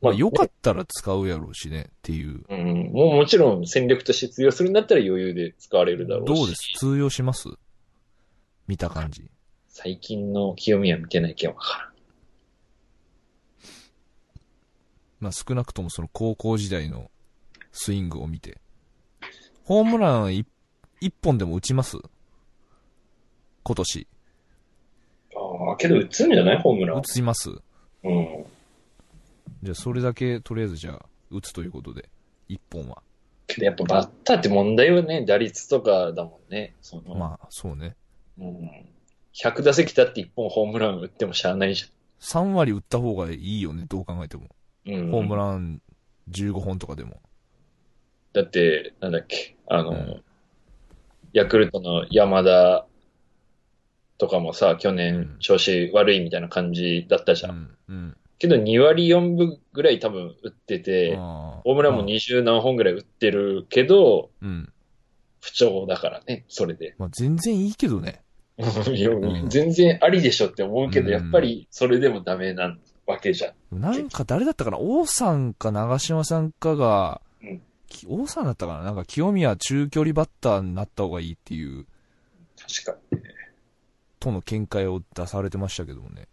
[0.00, 2.44] まあ、良かったら使うやろうしね、っていう。
[2.48, 2.92] うん。
[2.92, 6.34] もうもちろん戦力として通用するんだったら余裕で使われるだろうし。
[6.34, 6.60] どうです？
[6.78, 7.48] 通用します？
[8.66, 9.30] 見た感じ。
[9.68, 11.94] 最近の清宮見てないけんわからん。
[15.20, 17.10] まあ、少なくともその高校時代の
[17.72, 18.60] スイングを見て。
[19.64, 20.46] ホームラン一
[21.00, 21.96] 一本でも打ちます？
[23.64, 24.06] 今年。
[25.34, 26.58] ああ、けど打つんじゃない？
[26.60, 27.02] ホームラン打。
[27.02, 27.50] ちます
[28.02, 28.44] うん。
[29.62, 32.08] じゃあ、それだけ、とりあえずじゃあ、打つということで、
[32.48, 33.02] 一本は。
[33.46, 36.74] けどやっぱバッターって問題はね、打率とかだもんね。
[36.82, 37.96] その、まあ、そうね。
[38.38, 38.70] うん。
[39.34, 41.86] 100打席立って1本ホームラン打ってもしゃあないじ
[42.20, 44.44] 3割打った方がいいよね、どう考えても。
[44.86, 44.94] ゃん。
[44.94, 45.10] うん。
[45.10, 45.80] ホームラン
[46.30, 47.20] 15本とかでも。
[48.32, 50.22] だって、なんだっけ、あの、うん
[51.32, 52.86] ヤクルトの山田
[54.18, 57.76] とかもさ、去うん年調子悪いみたいな感じだったじゃん。
[57.88, 57.94] うん。
[57.94, 58.16] うん。
[58.38, 64.70] けど2割4分ぐらい多分打ってて、ホームランも20何本ぐらい打ってるけど、うん。
[65.40, 66.94] 不調だからね、それで。
[66.98, 68.22] まあ、全然いいけどね。
[69.48, 73.80] 全然ありでしょって思うけど、うんやっぱりそれでもダメなわけじゃん。
[73.80, 74.78] なんか誰だったかな？
[74.78, 77.20] 王さんか長嶋さんかが、
[78.08, 78.84] 王さんだったかな？
[78.84, 81.84] なんか清宮中距離バッターになった方がいいっていう、
[82.56, 83.18] 確かに。
[84.24, 86.28] との見解を出されてましたけどもね。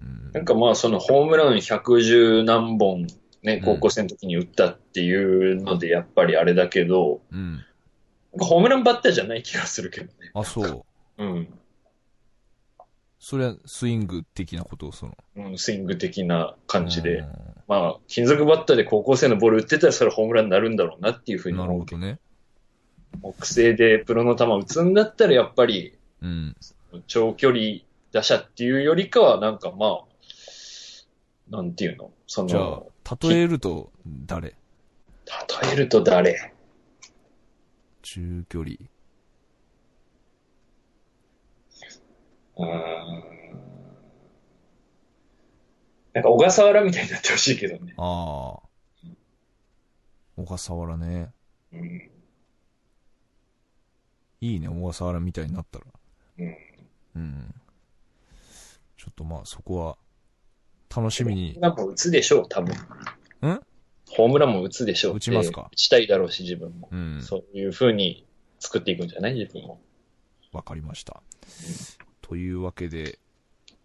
[0.00, 3.06] うんなんかまあそのホームラン110何本
[3.42, 7.64] ね、うん高校生の時に打ったっていうのでやっぱりあれだけど、うん。
[8.38, 10.30] ホームランバッターじゃない気がするけどね。
[10.32, 10.84] あ、そう。
[11.18, 11.48] うん。
[13.18, 15.16] それはスイング的なことをその。
[15.36, 17.18] うん、スイング的な感じで。
[17.18, 17.28] う
[17.68, 22.00] まあ、金属バッターで高校生のボール打ってたらそれホームランになるんだろうなっていうふうんになる思うけど。
[22.00, 22.20] ほどね。
[23.22, 26.56] 木製でプロの球打つんだったらやっぱりうん。
[27.06, 27.80] 長距離
[28.12, 30.04] 打者っていうよりかはなんかまあ、
[31.50, 32.10] なんていうの？
[32.26, 34.50] そじゃの、あ、例えると誰？
[34.50, 34.56] 例
[35.72, 36.54] えると誰？
[38.02, 38.76] 中距離。
[42.56, 42.68] うーん
[46.14, 47.94] なんか小笠原みたいになってほしいけどね。
[47.96, 48.68] ああ。
[50.36, 51.32] 小笠原ね。
[51.72, 52.10] うん。
[54.42, 55.86] いいね、小笠原みたいになったら。
[57.14, 57.22] うん。
[57.22, 57.54] うん。
[58.96, 59.96] ちょっとまあそこは、
[60.94, 61.62] 楽しみにホーム。
[61.62, 62.74] ランも打つでしょう、多分。
[62.74, 63.60] ん？
[64.10, 65.16] ホームランも打つでしょう。
[65.16, 65.68] 打ちますか？
[65.72, 66.88] 打ちたいだろうし、自分も。
[66.92, 67.22] うん。
[67.22, 68.26] そういう風に
[68.60, 69.34] 作っていくんじゃない？
[69.34, 69.80] 自分も。
[70.52, 71.22] わかりました。
[72.20, 73.18] というわけで、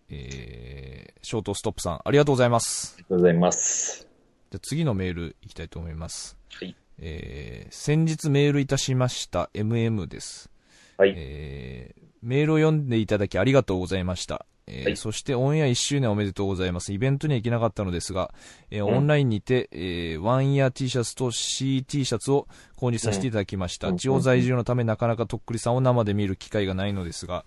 [0.10, 2.96] えー、ショートストップさん、ありがとうございます。
[2.98, 4.08] ありがとうございます。
[4.52, 6.38] じゃあ次のメールいきたいと思います。
[6.52, 6.76] はい。
[7.00, 10.50] えー、先日メールいたしました MM です。
[10.98, 11.14] はい。
[11.16, 14.46] えー、メールを読んでいただきありがとうございました。
[14.70, 16.92] えーはいそしてオンエア1周年おめでとうございます。
[16.92, 18.34] イベントには行けなかったのですが、
[18.70, 23.88] えーうんオンラインにて、えーワンイヤー T シャツと CT シャツを購入させていただきました。
[23.88, 27.46] うん地方在住のためなかなかとっくりさんを生で見る機会がないのですが、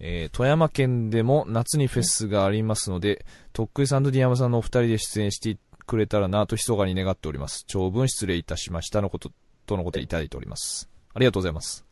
[0.00, 7.64] えー富山県でも夏にフェスがありますので、とっくりさんとディアマさんのお二人で出演してくれたらなと密かに願っております。
[7.66, 9.30] 長文失礼いたしましたのこと、
[9.66, 10.88] とのことでいただいております。
[11.12, 11.84] ありがとうございます。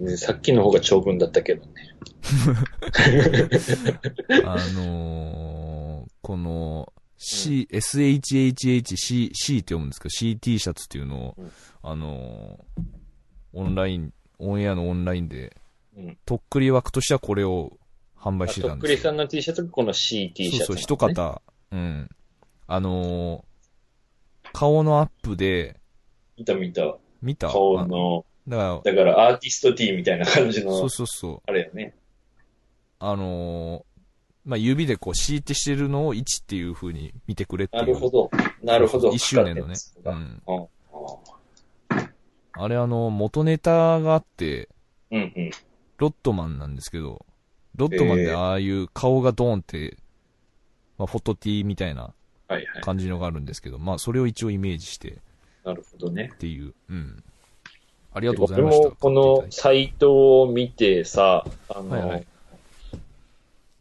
[0.00, 1.72] ねさっきの方が長文だったけどね。
[4.44, 12.82] あのー、この、C、SHHHC、C って読むんですけど、CT シャツっていうのを、うんあのー、
[13.54, 15.56] オンライン、オンエアのオンラインで、
[15.96, 16.18] うん。
[16.26, 17.78] とっくり枠としてはこれを
[18.18, 18.94] 販売してとたんですよ。
[18.94, 20.96] っくりさんの T シャツがこの CT シャツ、そうそう、一。
[20.96, 22.10] 方、うん。
[22.66, 25.80] あのー、顔のアップで、
[26.36, 26.96] 見た見た。
[27.22, 27.48] 見た？
[27.48, 31.42] 顔の、あだかだからアーティスト T みたいな感じら、そうの、そうそう。
[31.46, 31.94] あれよね。
[32.98, 33.82] あのー、
[34.44, 37.88] まあ、指でこう、敷いてしてるのを1っていう風に見てくれっていなう。
[37.88, 38.30] るほど。
[38.62, 39.10] なるほど。
[39.10, 39.74] 一周年のね。
[40.04, 40.42] うん。
[42.52, 44.68] あれあの、元ネタがあって、
[45.10, 45.50] うんうん。
[45.98, 47.26] ロットマンなんですけど、
[47.74, 49.96] ロットマンでああいう顔がドーンって、
[50.98, 52.10] まあ、フォトティーみたいなは
[52.50, 52.66] いはい。
[52.82, 55.18] 感じのがあるんですけど、まあ、それを一応イメージして
[55.64, 56.30] なるほどね。
[56.32, 57.24] っていう、うん。
[58.16, 58.82] ありがとうございました。
[58.84, 62.26] 僕もこのサイトを見てさ、あの、はいはい。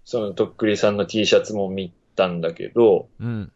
[0.04, 3.50] そのとっくりさんの T シャツも見たんだけど、うん、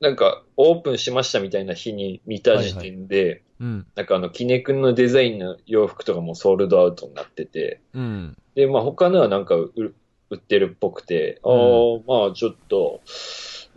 [0.00, 9.94] なんかオープンしましたみたいな日に見た時点で、うん、なんかあの、キネ君のデザインの洋服とかもソールドアウトになってて、うん、で、まあ他のはなんか売
[10.30, 11.52] 売ってるっぽくて、ああ、
[12.06, 13.02] まあちょっと、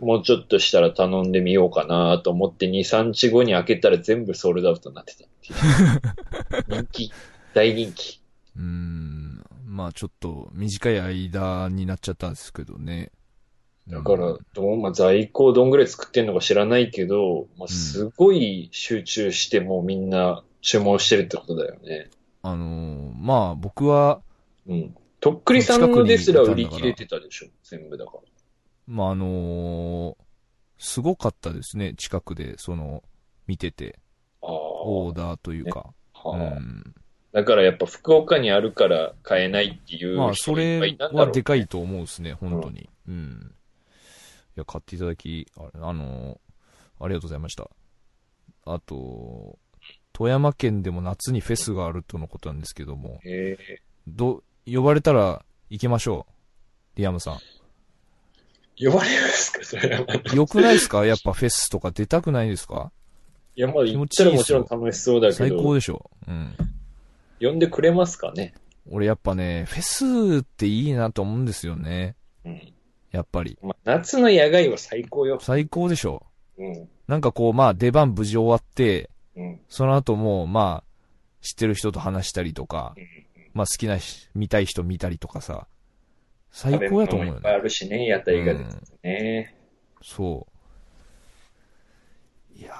[0.00, 6.84] もうちょっとしたら頼んでみようかなと思って2、3日後に開けたら全部ソールドアウトになってたっていう。
[6.84, 7.12] 人気、
[7.54, 8.20] 大人気。
[8.56, 9.44] うーん。
[9.64, 13.10] まあ、ちょっと短い間になっちゃったんですけどね。
[13.88, 22.10] だから、どう、まあ、在庫をどんぐらい作ってんのか知らないけど、まあ、すごい集中してもうみんな注文してるってことだよね。
[22.42, 24.20] あのーまあ、僕は、
[24.66, 24.96] うん。
[25.20, 28.20] とっくりさんのですら売り切れてたでしょ全部だから。
[28.86, 30.26] まあ、あのー
[30.78, 33.02] すごかったですね、近くで、その、
[33.46, 33.98] 見てて。
[34.42, 35.94] オーダーというか。
[36.24, 36.94] うはあん。
[37.32, 42.88] だからやっぱ福岡にあるから買えないっていうまあ、それはでかいと思うですね、本当に。
[43.08, 43.54] うん。
[44.56, 47.68] いや、買っていただき、ああのーありがとうございました。
[48.64, 49.58] あと、
[50.14, 53.20] 富山県でも夏にフェスがあるとのことなんですけども。
[54.06, 56.26] ど、呼ばれたら行きましょ
[56.96, 56.98] う。
[56.98, 57.38] リアムさん。
[58.78, 59.64] 呼ばれますか？
[59.64, 60.34] それは。
[60.34, 61.06] よくないですか？
[61.06, 62.92] やっぱフェスとか出たくないですか？
[63.54, 66.10] いや、まあ言ったらもちろん楽しそうだけ最高ど、でしょ。
[66.28, 66.56] うん。
[67.40, 68.54] 呼んでくれますかね？
[68.90, 72.16] 俺やっぱね、フェスっていいなと思うんですよね。
[72.44, 72.72] うん。
[73.10, 73.58] やっぱり。
[73.62, 75.38] まあ、夏の野外は最高よ。
[75.40, 76.26] 最高でしょ。
[76.58, 76.88] うん。
[77.08, 79.60] なんかこう、まあ出番無事終わって、うん。
[79.68, 83.04] その後も、まあ、知ってる人と話したりとかうん、
[83.54, 85.66] まあ好きなし、見たい人見たりとかさ、
[86.56, 87.36] 最高やと思うよね。
[87.36, 89.54] いっぱいあるしね、屋台が出ててね。
[90.02, 90.46] そ
[92.54, 92.58] う。
[92.58, 92.72] いや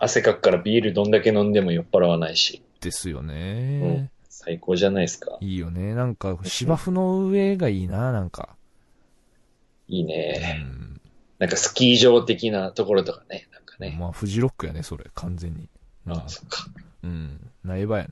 [0.00, 2.60] 汗かくからビールどんだけ飲んでも酔っ払わないし。
[2.80, 4.10] ー、ですようねん。
[4.28, 5.38] 最高じゃないですか。
[5.40, 5.94] いいよね。
[5.94, 8.56] なんか、芝生の上がいいな、なんか。
[9.86, 10.60] いいうね。
[10.60, 11.00] ん。
[11.38, 13.46] なんかスキー場的なところとかね。
[13.52, 13.96] なんかね。
[14.00, 15.68] まあ、フジロックやね、それ、完全に。
[16.06, 16.66] うんああ、そっか。
[17.04, 17.52] うん。
[17.62, 18.10] 苗場やね。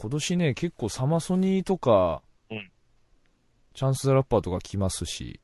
[0.00, 2.70] 今年ね、結構サマソニーとか、うん
[3.72, 5.40] チャンスザラッパーとか来ますし、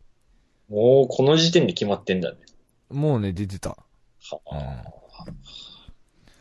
[0.68, 2.38] もうこの時点で決まってんだね。
[2.90, 3.70] もうね、出てた。
[3.70, 4.84] はうんあ。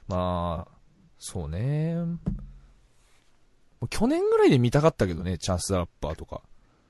[0.07, 0.77] まあ、
[1.19, 1.95] そうね。
[3.89, 6.41] 去年ぐらいで見たかったけどね、チャンスザラッパーとか。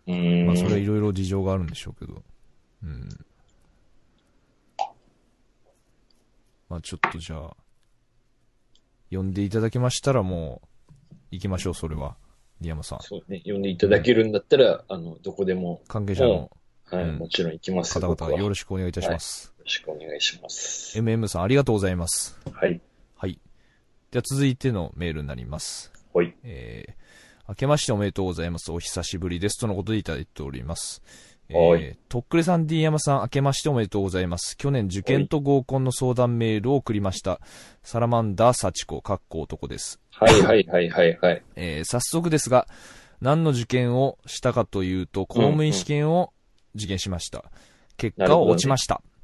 [0.06, 2.24] まあ、それはいろいろ事情があるんでしょうけど。
[2.84, 3.10] うん。
[6.70, 7.56] まあ、ちょっとじゃあ、
[9.12, 10.68] 呼んでいただけましたらもう、
[11.32, 12.16] 行きましょう、それは。
[12.62, 13.00] リアムさん。
[13.02, 13.42] そうね。
[13.46, 16.52] 呼んでいただけるんだったら、あの、どこでも、関係者の
[16.86, 19.56] はい、うんもちろん行きます方々、よよろしくお願いいたします。
[19.66, 20.98] ろしくお願いします。
[21.00, 22.40] MM さん、ありがとうございます。
[22.52, 22.80] はい。
[23.18, 23.40] はい。
[24.12, 25.92] では続いてのメールになります。
[26.14, 26.34] ほい。
[26.44, 26.94] えー、
[27.50, 28.72] 明けましておめでとうございます。
[28.72, 29.60] お久しぶりです。
[29.60, 31.02] とのことでいただいております。
[31.50, 34.58] えはいー、とっくりさん、D 山さん、明けましておめでとうございます。
[34.58, 37.40] 去年受験と合コンの相談メールを送りました。
[37.84, 40.00] サラマンダー幸子、かっこ男です。
[40.12, 41.44] はいはいはいはいはい。
[41.56, 42.68] えー、早速ですが、
[43.22, 46.34] 何の受験をしたかというと、公務員試験を
[46.76, 47.46] 受験しました。
[47.98, 49.02] 結果を落ちました。
[49.06, 49.16] えー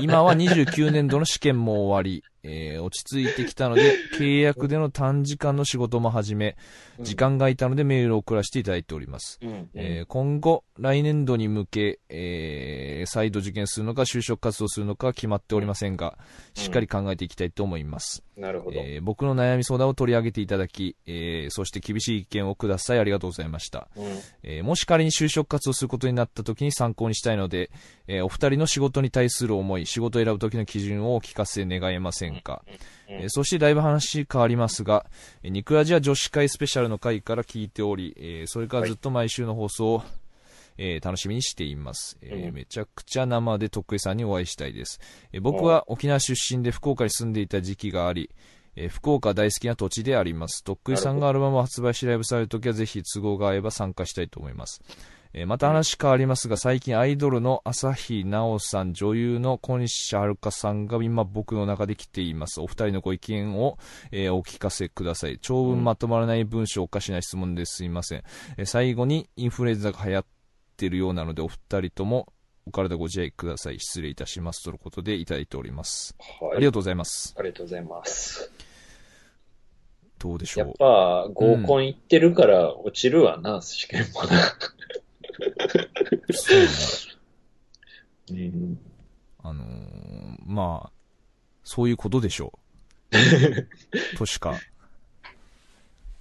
[0.00, 6.56] 今は29年度の試験も終わり、えー落ち着いてきたので、契約での短時間の仕事も始め、
[7.00, 9.38] 時間が空いたのでメールを送らせていただいております。
[9.42, 9.68] うん。
[9.74, 16.16] えー今後、来年度に向け、えー再度受験するのか、就職活動するのかは決まっておりませんが、
[16.54, 18.22] しっかり考えていきたいと思います。
[18.36, 18.80] なるほど。
[18.80, 22.98] えー僕の悩み相談を取り上げていただき、えーそして厳しい意見をください。
[22.98, 23.88] ありがとうございました。
[23.96, 24.04] うん。
[24.42, 27.70] えーもし仮に就職活動することになった時に参考にしたいので、
[28.06, 32.62] えーお二人の仕事に対する思い、仕事を選ぶ時の基準をお聞かせ願えませんか。
[32.66, 32.74] うん
[33.20, 35.06] えーそしてだいぶ話変わりますが、
[35.42, 40.02] えーニクラジは女子会スペシャルの回から聞いており、えーそれからずっと毎週の放送を、
[40.78, 45.00] えー楽しみにしています、えーうんめちゃくちゃ生で徳井さんにお会いしたいです。
[45.32, 48.30] えー僕は沖縄出身で福岡に住んでいた時期があり、
[48.76, 50.64] えー福岡大好きな土地であります。
[50.64, 54.82] 徳井さんがアルバムを発売しライブされるときはぜひ都合が合えば参加したいと思います。
[55.36, 62.60] えーまた話変わりますが、最近アイドルの朝日奈央さん、女優の小西遥さんが今僕の中で来ています。
[62.60, 63.76] お二人のご意見を、
[64.12, 65.38] えーお聞かせください。
[65.42, 68.22] 長文まとまらない文章おかしな質問ですいません。
[68.56, 70.24] えー最後にインフルエンザが流行っ
[70.76, 72.32] てるようなので、お二人とも
[72.66, 73.80] お体ご自愛ください。
[73.80, 74.62] 失礼いたします。
[74.62, 76.14] とのことでいただいております。
[76.40, 76.56] はい。
[76.58, 77.34] ありがとうございます。
[77.36, 78.52] ありがとうございます。
[80.20, 80.66] どうでしょう。
[80.68, 84.28] やっぱ、合コン行ってるから落ちるわな、試験もな。
[86.32, 88.44] そうね。
[88.52, 88.78] うん。
[89.42, 90.90] あのーまあ、
[91.64, 92.52] そういうことでしょ
[93.12, 94.16] う。
[94.18, 94.58] としか。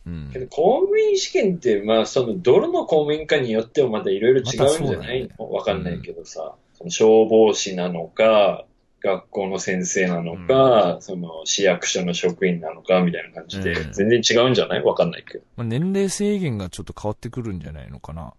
[0.05, 0.39] うんけ。
[0.39, 5.07] ど公務員試験って、まあ、その、どの公務員かによってもまたいろいろ違うんじゃない？
[5.07, 8.65] だよねわ、かんないけどさ、その消防士なのか、
[9.01, 14.83] 学校の先生なのか、その市役所の職員なのかみたいな感じで、うん全然違うんじゃない？
[14.83, 15.43] わかんないけど。
[15.57, 18.33] まあ、年齢制限がちょっと変わってくるんじゃないのかな。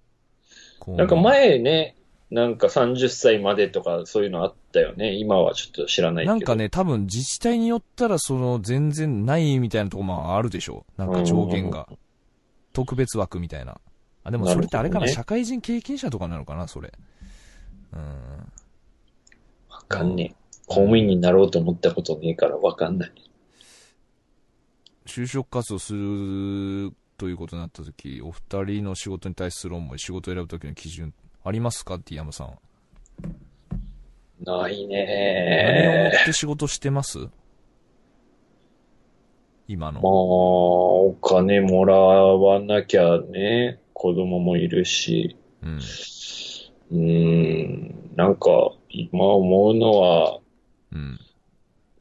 [0.86, 1.96] なんか前ね、
[2.30, 5.12] なんか30歳までとかそういうのあったよね。
[5.14, 6.32] 今はちょっと知らないけど。
[6.32, 10.84] なんかね、多分自治体によったら、その、全然ないみたいなとこもあるでしょ。
[10.96, 11.88] なんか上限が。
[12.72, 13.80] 特別枠みたいな。
[14.24, 16.92] あ、でもそれってあれかな、なね社会人経験者とかなのかな、それ。
[17.92, 18.00] うん。
[19.68, 20.44] わかんねえ。
[20.66, 23.12] 公務員になろうと思ったことねえからわかんない。
[25.06, 31.94] 就職活動するということになった時、お二人の仕事に対する思い、仕事を選ぶ時の基準、ありますか？
[31.94, 32.54] って山さんは。
[34.40, 34.98] ない何
[35.88, 37.28] をもねって仕事してます？
[39.68, 40.06] 今まあ、の。
[40.06, 45.76] お金もらわなきゃね、子供もいるし、うん。
[45.76, 50.40] うーん、なんか、今思うのは、
[50.92, 51.18] うん。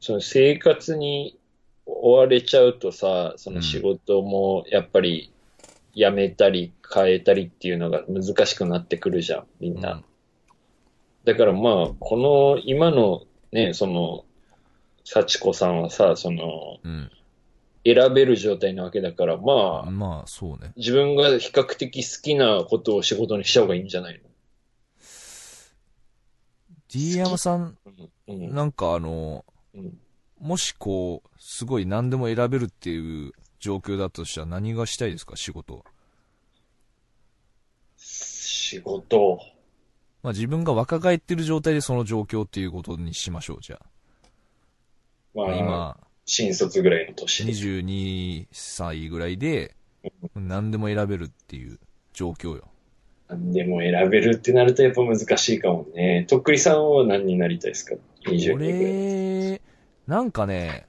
[0.00, 1.38] その生活に
[1.86, 5.32] 追われちゃうとさ、その仕事もやっぱり
[5.94, 9.92] 辞めたり変えたりっていうのが難しくなってくるじゃん、みんな。
[9.92, 10.04] うん
[11.24, 14.24] だからまあ、この今のね、その、
[15.04, 17.10] 幸子さんはさ、その、うん。
[17.86, 20.72] 選べる状態なわけだから、まあ、まあ、そうね。
[20.76, 24.20] 自分が比較的好きなことを仕事にした方がいいんじゃない
[26.88, 28.54] D 山さん、のうん。
[28.54, 29.44] なんかあの、
[29.74, 29.98] うん
[30.44, 35.36] もしこう、すごい何でも選べるっていう状況だとしたら何がしたいですか？
[35.36, 35.82] 仕事。
[37.96, 39.40] 仕事。
[40.22, 43.86] まあ自分が若返ってる状態でその状況っていうことにしましょう、じゃあ。
[45.34, 47.52] まあ、今、新卒ぐらいの年で。
[47.52, 49.74] 22歳ぐらいで、
[50.34, 51.78] 何でも選べるっていう
[52.12, 52.68] 状況よ。
[53.28, 56.26] 何でも選べるってなるとやっぱ難しいかもね。
[56.28, 57.94] とっくりさんは何になりたいですか
[58.26, 58.72] ?22 ぐらい。
[58.74, 59.23] 俺、
[60.06, 60.86] なんかね、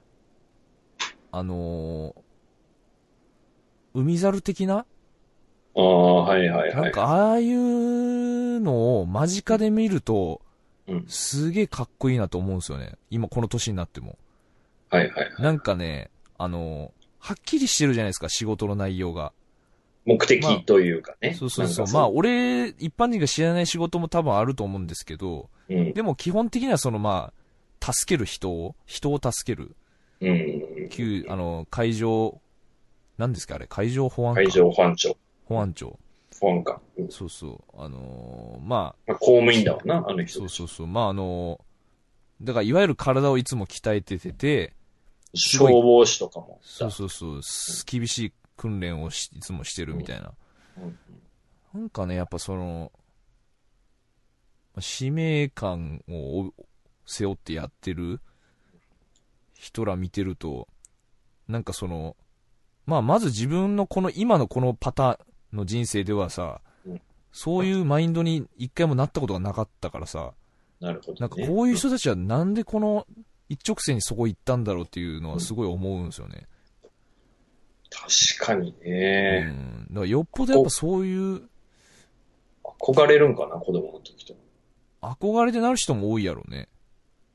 [1.32, 2.26] あのー
[3.94, 4.86] 海猿的な？
[5.78, 6.82] ああ、はいはいはい。
[6.82, 10.42] なんかああいうのを間近で見ると、
[10.88, 12.96] うんすげえかっこいいなと思うんですよね。
[13.10, 14.18] 今この年になっても。
[14.90, 15.42] はいはいはい。
[15.42, 19.32] なんかね、あの、はっきりしてるじゃないですか、仕事の内容が。
[20.06, 21.34] 目的というかね。
[21.34, 21.86] そうそうそう。
[21.86, 25.94] なんかまあ、俺、一般人が知らない仕事も多分あると思うんですけど、うん。
[25.94, 27.42] でも基本的にはそのまあ、
[27.94, 29.76] 助ける人を、人を助ける。
[30.22, 30.90] うん。
[30.90, 32.42] 旧、あの、海上、
[33.18, 34.44] 何ですかあれ、海上保安官？
[34.46, 36.00] 海上保安庁、保安庁。
[36.42, 36.82] 保安官。
[36.98, 37.82] うんそうそう。
[37.82, 40.50] あのーままあ、公務員だわな、あのあ、人そう。
[40.50, 40.88] そうそう。
[40.88, 41.66] まあ、あのー
[42.42, 44.74] だからいわゆる体をいつも鍛えててて、
[45.34, 46.60] すごい消防士とかも。
[46.62, 50.34] そうそうそう、す厳しい訓練をしいつもしてるみたいな。
[50.78, 51.00] うん
[51.74, 52.92] なんかね、やっぱその、
[54.74, 56.52] まあ使命感を
[57.06, 58.22] 背負ってやってる
[59.54, 60.68] 人ら見てると、
[61.48, 62.16] なんかその、
[62.86, 65.20] まあまず自分のこの今のこのパター
[65.54, 67.02] ンの人生ではさうん、
[67.32, 70.34] そういうマインドに一回もなったことがなかったからさ、
[70.80, 71.18] なるほど、ね。
[71.20, 73.08] なんかこういう人たちはなんでこの
[73.50, 76.48] 一直線にそこ行ったんだろうっていうのはすごい思うんですよね。
[77.90, 79.44] 確かにうね。
[79.44, 79.88] ん。
[79.90, 81.50] だからよっぽどやっぱそういう
[82.80, 84.40] 憧れるんかな、子供の時とか。
[85.02, 86.68] 憧れでなる人も多いやろうね。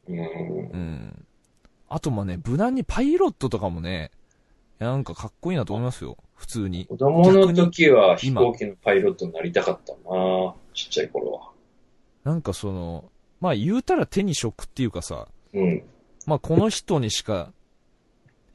[0.08, 0.18] うん。
[0.18, 1.26] うん。
[1.88, 4.10] あとまあね、無難にパイロットとかもね、
[4.78, 6.16] なんかかっこいいなと思いますよ。
[6.34, 6.86] 普通に。
[6.86, 11.50] 子供の時は飛今行機のパイロットになりたかったなちっちゃい頃は。
[12.24, 15.82] なんかその、まあ言うたら手に職っていうかさ、うん。
[16.26, 17.52] まあこの人にしか、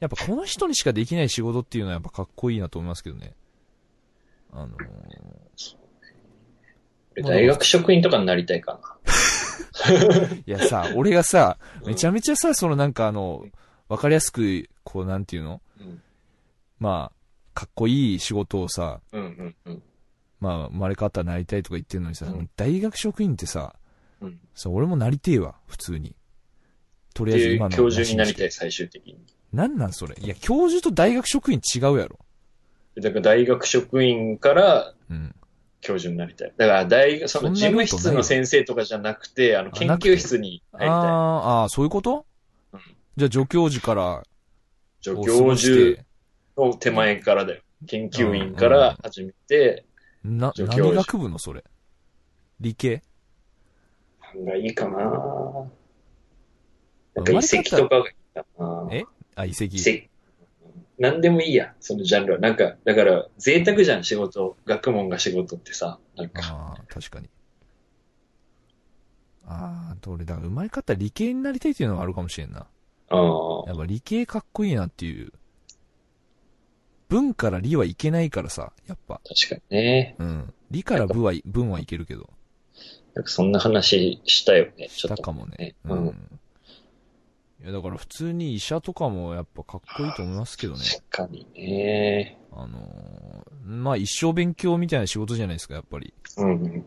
[0.00, 3.34] やっぱこの人にしかできない仕事っていうのはやっぱかっこいいなと思いますけどね。
[4.52, 4.76] あのー
[7.16, 8.78] 俺大学職員とかになりたいか
[10.46, 11.88] いやさ、俺がさ、な。
[11.88, 13.44] めちゃめちゃさ、そのなんかあの、
[13.88, 15.60] わかりやすく、こうなんていうの？
[15.80, 16.02] うん。
[16.78, 17.16] まあ、
[17.54, 19.82] かっこいい仕事をさ、うんうんうん。
[20.40, 23.74] まあ、生まれ変わったらなりたいとか言ってるのにさ、うん大学職員ってさ、
[24.20, 24.38] うん。
[24.54, 26.14] さ、俺もなりてえわ、普通に。
[27.14, 27.76] とりあえず今の。
[27.76, 29.18] 教授になりたい、最終的に。
[29.52, 30.14] なんなんそれ？
[30.20, 32.18] いや、教授と大学職員違うやろ。
[32.96, 35.34] だから大学職員からうん。
[35.80, 36.52] 教授になりたい。
[36.56, 41.02] だから大学、その事務室の先生とかじゃなくて、あの、研究室にあ入りたい。
[41.02, 41.06] ー
[41.62, 42.26] あー、そういうこと、
[42.72, 42.80] うん。
[43.16, 44.22] じゃあ助教授から、
[45.00, 46.02] 助教授
[46.56, 47.62] の手前からだよ。
[47.86, 49.84] 研究員から始めて、
[50.24, 50.86] な、助教授。
[50.88, 51.62] 何学部のそれ？
[52.58, 53.02] 理系？
[54.34, 54.98] なんがいいかな。
[57.14, 58.88] なんか遺跡とかがいいかな。
[58.90, 59.04] え？
[59.34, 59.64] あ、遺跡。
[59.64, 60.08] 遺跡。
[60.98, 62.38] なんでもいいや、そのジャンルは。
[62.38, 64.56] なんか、だから、贅沢じゃん、仕事。
[64.64, 65.98] 学問が仕事ってさ。
[66.16, 67.28] なんか、ああ、確かに。
[69.46, 72.66] ああ、と俺、だから生まれ変わったら理系になりたいっていうのがあるかもしれんな。
[73.08, 75.32] ああやっぱ理系かっこいいなっていう。
[77.08, 79.20] 文から理はいけないからさ、やっぱ。
[79.28, 80.16] 確かにね。
[80.18, 80.54] うん。
[80.70, 82.28] 理から文は、文はいけるけど。
[83.14, 85.16] なんかそんな話したよね、ちょっと。
[85.16, 85.74] したかもね。
[85.84, 86.40] ううんん。
[87.66, 90.78] いや、だから普通に医者とかもやっぱかっこいいと思いますけどね。
[91.10, 92.38] 確かにね。
[92.52, 96.14] あのーまあ一生勉強みたいな仕事じゃないですか、やっぱり。
[96.36, 96.84] うん。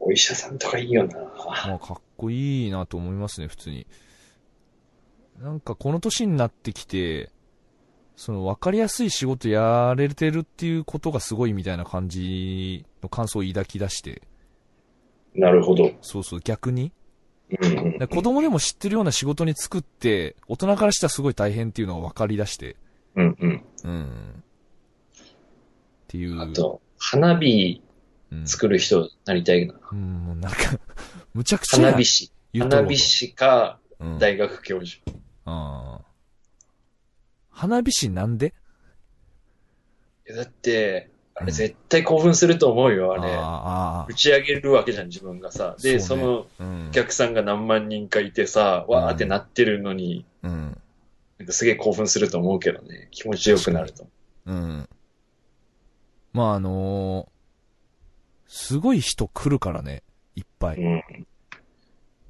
[0.00, 1.18] お医者さんとかいいよな。
[1.18, 3.86] まあかっこいいなと思いますね、普通に。
[5.38, 7.30] なんかこの年になってきて、
[8.16, 14.22] その分かりやすい仕事やれてるっていうことがすごいみたいな感じの感想を抱き出して、
[15.36, 15.92] なるほど。
[16.00, 16.90] そうそう逆に。
[17.48, 22.76] うんうんで子供でも知ってるような仕事に就くって、大人からしたらすごい大変っていうのが分かり出して、
[23.14, 23.64] うんうん。
[23.84, 24.42] うん。
[24.42, 25.24] っ
[26.08, 26.40] ていう。
[26.40, 27.82] あと、花火
[28.32, 29.74] うん、作る人になりたいな。
[29.92, 30.58] うん、もうなんか、
[31.32, 32.32] むちゃくちゃや花火師。
[32.58, 35.00] 花火師か、うん、大学教授。
[35.44, 36.06] あー
[37.50, 38.52] 花火師なんで？
[40.28, 44.12] だって、あれ絶対興奮すると思うよ、あれ。
[44.12, 45.76] 打ち上げるわけじゃん、自分がさ。
[45.82, 46.90] で、そのお。
[46.92, 50.80] 客さんが何万人かいてさ、わーってなってるのに、うん。
[51.38, 53.08] なんかすげえ興奮すると思うけどね。
[53.10, 54.06] 気持ちよくなると。
[54.46, 54.88] うん。
[56.32, 57.36] まああのー
[58.48, 60.02] すごい人来るからね、
[60.36, 60.76] いっぱい。
[60.76, 61.02] うん。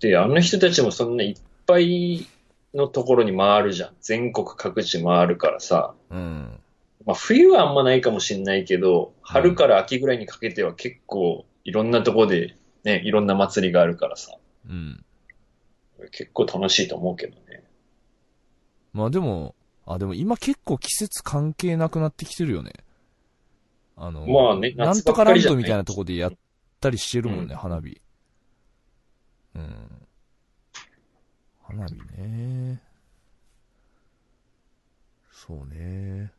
[0.00, 2.26] で、あの人たちもそんないっぱい
[2.74, 3.94] のところに回るじゃん。
[4.00, 5.94] 全国各地回るからさ。
[6.10, 6.58] うん。
[7.06, 14.36] まあ冬はあんまないかもしんないけど、春から秋ぐらいにかけては結構いろんなところでね、いろんな祭りがあるからさ。
[14.68, 15.04] うん。
[16.10, 17.64] 結構楽しいと思うけどね。
[18.92, 19.54] まあでも、
[19.86, 22.72] あ、でも今結構季節関係なくなってきてるよね。
[23.96, 26.32] あの、まあねなん夏とかランばっかりじゃないドみたいなとこでやっ
[26.80, 28.00] たりしてるもんね、うん花火。
[29.54, 30.06] うん。
[31.62, 32.80] 花火ね。
[35.32, 36.32] そうね。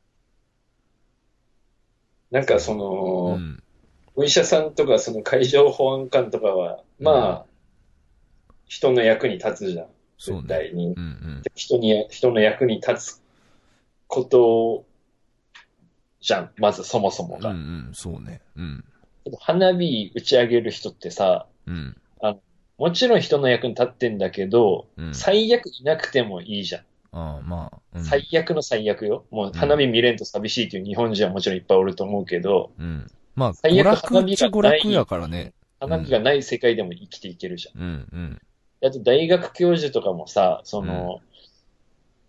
[2.32, 3.63] なんかその、うん。
[4.15, 7.45] お医者さんとかその海上保安官とかは、まあ、
[8.65, 9.88] 人の役に立つじゃん。
[10.19, 10.88] 絶対に。
[10.88, 11.41] うんうん。
[11.55, 13.21] 人に、人の役に立つ
[14.07, 14.86] こと
[16.19, 16.51] じゃん。
[16.57, 17.51] まずそもそもが。
[17.51, 18.41] うんうん、そうね。
[18.55, 18.84] うん。
[19.39, 21.95] 花火打ち上げる人ってさ、うん。
[22.78, 25.15] もちろん人の役に立ってんだけど、うん。
[25.15, 26.82] 最悪いなくてもいいじゃん。
[27.18, 27.97] ああ、まあ。
[27.97, 29.26] うん、最悪の最悪よ。
[29.32, 33.07] もう花火見れんと寂しいっていう日本人はもちろんいっぱいおると思うけど、うん。
[33.36, 35.53] まあ、最娯悪花火がない楽やからね。
[35.80, 37.82] 花火がない世界でも生きていけるじゃん。
[37.82, 38.41] うんうん。
[38.84, 41.22] あと大学教授とかもさ、その、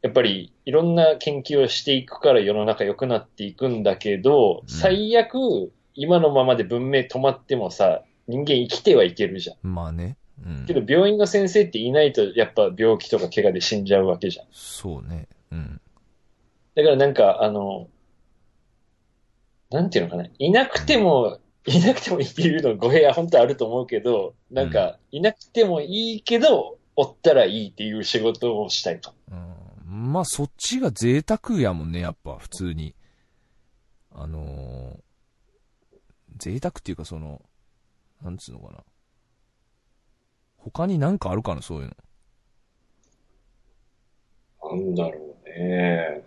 [0.01, 9.57] やっぱりいろんな研究をしていくから世の中良くなっていくんだけど、うん最悪今のままで文明止まってもさ、人間生きてはいけるじゃん。
[9.63, 10.17] まあね。
[10.47, 10.75] うんけ。
[10.75, 14.47] ど病院の先生っていないとやっぱ病気とか怪我で死んじゃうわけじゃん。
[14.53, 15.29] そうね。
[15.53, 15.81] うん。
[16.75, 17.89] だからなんかあの、
[19.71, 20.27] なんていうのかな。
[20.39, 29.13] いなくても、いなくてもいいっていうの語弊は本当あると思うけど、なんか、いなくてもいいけど、おったらいいっていう仕事をしたいと。
[29.31, 30.13] うん。
[30.13, 32.95] まあ、そっちが贅沢やもんね、やっぱ、普通に。
[34.11, 35.99] あのー、
[36.39, 37.43] 贅沢っていうかその、
[38.23, 38.85] なんつうのかな。
[40.59, 41.93] 他になんかあるかな、そういうの。
[44.77, 46.23] なんだろうね。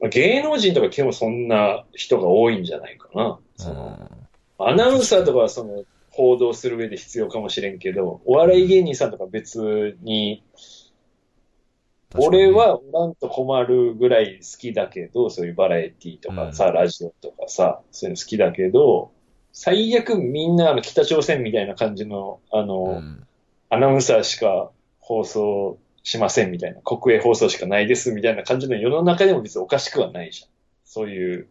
[0.00, 3.38] まあ芸能人とか基本そんな人が多いんじゃないかな。
[3.56, 4.10] その
[4.58, 10.42] アナウンサーとかはその報道する上で必要かもしれんけど、お笑い芸人さんとか別に、
[12.16, 19.12] 俺、はおらんと困るぐらい好きだけど、そういうバラエティとかさ、ラジオとかさ、そういうの好きだけど、
[19.52, 23.26] 最悪みんなあの北朝鮮みたいな感じの、あの、うん。
[23.70, 30.50] アナウンサーしか放送しませんみたいな、国営放送しかないですみたいな感じの世の中でも別におかしくはないじゃん。
[30.84, 31.48] そういう、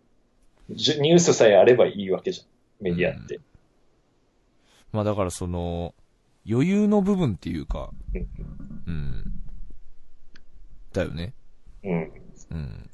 [0.67, 2.47] ニュースさえあればいいわけじゃん。
[2.83, 3.39] メディアって。
[4.91, 5.95] まあだからその、
[6.49, 8.27] 余裕の部分っていうか、うん
[8.87, 9.23] うん。
[10.91, 11.33] だよね。
[11.83, 12.11] うん。
[12.51, 12.89] うん。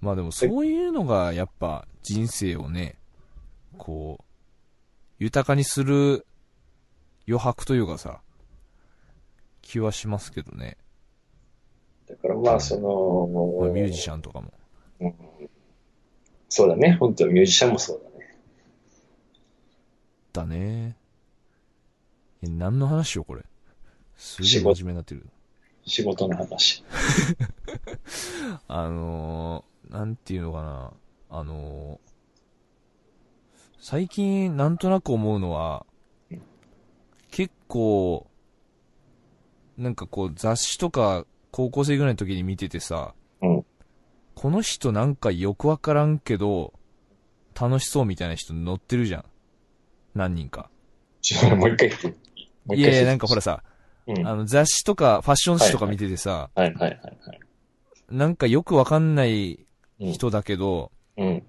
[0.00, 2.96] まあでもそういうのがやっぱ人生をね、
[3.76, 4.24] こう、
[5.18, 6.26] 豊かにする
[7.30, 8.20] 余白というかさ、
[9.62, 10.76] 気はしますけどね。
[12.08, 14.52] だからまあその、まあ、ミュージシャンとかも。
[15.00, 15.14] うん
[16.48, 16.96] そうだね。
[16.98, 18.36] 本当ミュージシャンもそうだね。
[20.32, 20.96] だね。
[22.42, 23.44] え、何の話よ、これ。
[24.16, 25.28] すげえ真面目になってる。
[25.86, 26.84] 仕事の話。
[28.66, 30.92] あのー、なんていうのかな。
[31.30, 32.10] あのー、
[33.78, 35.86] 最近なんとなく思うのは、
[37.30, 38.26] 結構、
[39.76, 43.64] なんかこう雑誌とか高校生ぐらいの時に見ててさ、うん
[44.40, 46.72] この人なんかよくわからんけど、
[47.54, 49.24] 楽しそうみたいな人乗ってるじゃん。
[50.14, 50.70] 何人か。
[51.58, 52.06] もう一回言って。
[52.08, 52.14] もう
[52.68, 53.62] 一回いやいや、なんかほらさ、
[54.06, 54.26] うん。
[54.26, 57.40] あの雑誌とかファッション誌とか見ててさ、はいはいはいはい。
[58.08, 59.66] なんかよくわかんない
[60.00, 61.42] うん人だけど、うん。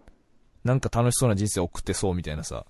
[0.65, 2.65] なんか楽しそうな人生送ってそうみたいなさ。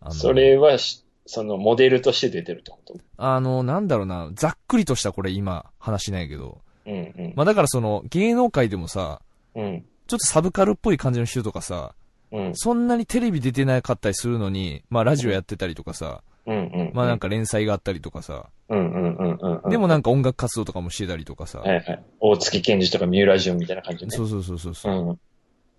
[0.00, 2.94] あのそれはし、そのモデルとして出てるってこと？
[3.18, 6.62] あの、なんだろうな、ざっくりとしたこれ今話ないけど。
[6.86, 7.32] うんうん。
[7.36, 9.20] まあだからその芸能界でもさ、
[9.54, 9.84] うん。
[10.06, 11.94] ちょっとサブカルっぽい感じの人とかさ、
[12.32, 12.52] うん。
[12.54, 16.90] そんなにテレビ出てなかったりするのに、まあラジオやってたりとかさ、うんうん。
[16.94, 19.70] まあなんか連載があったりとかさ、うんうんうんうんうん。
[19.70, 22.02] でもなんか音楽活動とかもしてたりとかさ、はいはい。
[22.20, 24.12] 大月健二とかミューラジオみたいな感じね。
[24.12, 25.08] そうそうそうそうそうう、ん。
[25.08, 25.18] はい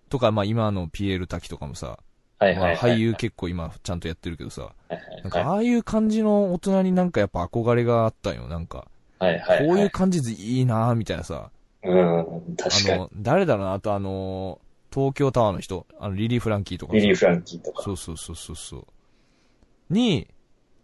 [0.09, 1.99] とかまあ今のピエール滝とかもさ。
[2.39, 8.87] 俳優結構今ちゃんとやってるけどさ、はいはいなんかああいう感じの大人になんかやっぱ憧れがあったんよ、なんか。
[9.19, 9.67] はいはい。
[9.67, 11.51] こういう感じでいいなぁ、みたいなさ。
[11.83, 12.25] うん、あ
[12.57, 12.99] 確かに。
[12.99, 14.59] の、誰だろうな、あとあの、
[14.93, 17.83] 東京タワーの人、あの、リリー・フランキーとかさリリー・フランキーとか。
[17.83, 19.93] そうそうそうそうそう。
[19.93, 20.27] に、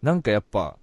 [0.02, 0.78] なんかやっぱ、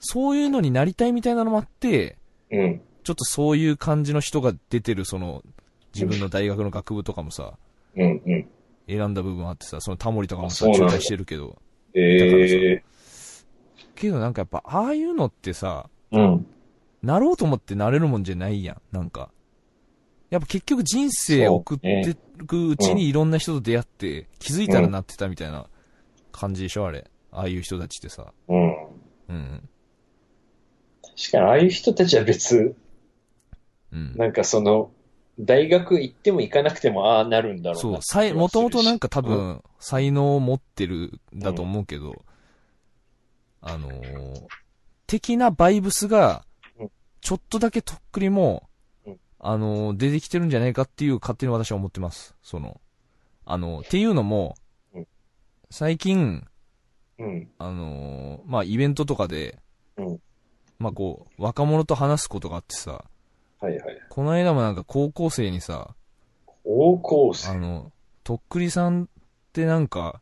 [0.00, 2.16] そういうのになりたいみたいなのもあって、
[2.50, 2.80] うん。
[3.04, 5.42] ちょっとそういう感じの人が出てる、その、
[5.94, 7.54] 自分の大学の学部とかもさ、
[7.96, 8.48] うんうん。
[8.90, 11.56] 選んだ部分あってさ、そのタモリとかもさ、中退してるけど。
[11.94, 12.82] ええ
[13.94, 16.46] けどなんかやっぱ、ああいうのってさ、うん。
[17.02, 19.30] なろうと思ってなれるもんじゃないやん、なんか。
[20.30, 22.14] やっぱ結局人生を送ってい
[22.46, 25.66] くうちにいろんな人と出会って、気づいたらなってたみたいな
[26.32, 27.10] 感じでしょ、あれ。
[27.32, 28.32] ああいう人たちってさ。
[28.48, 28.70] うん。
[29.28, 29.68] うん。
[31.02, 32.74] 確かに、ああいう人たちは別、
[33.92, 34.14] うん。
[34.16, 34.90] なんかその、
[35.44, 39.26] 大学行っても行かなくてもああなるんだろうなそうさい、もともとなんか多うん。
[39.26, 42.24] 分、才能を持ってるんだと思うけど、
[43.60, 44.40] あのー
[45.06, 46.44] 的なバイブスが
[46.78, 48.68] うん、ちょっとだけとっくりも
[49.06, 52.34] うん、あのー出てきてるんじゃないかっていう勝手に私は思ってます。
[52.42, 52.80] その、
[53.44, 54.56] あの、っていうのも
[54.94, 55.06] うん、
[55.70, 56.46] 最近、
[57.18, 57.48] うん。
[57.58, 59.58] あのーまあ、イベントとかで
[59.96, 60.20] うん、
[60.78, 63.04] まあ、こう、若者と話すことがあってさ、
[63.60, 64.00] はいはい。
[64.08, 65.94] この間もなんか高校生にさ、
[66.64, 67.50] 高校生。
[67.50, 67.92] あの、
[68.24, 69.06] とっくりさんっ
[69.52, 70.20] てなんか、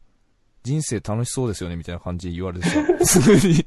[0.64, 3.04] 人生楽しそうですよねみたいな感じで言われてさ、普
[3.38, 3.64] 通に。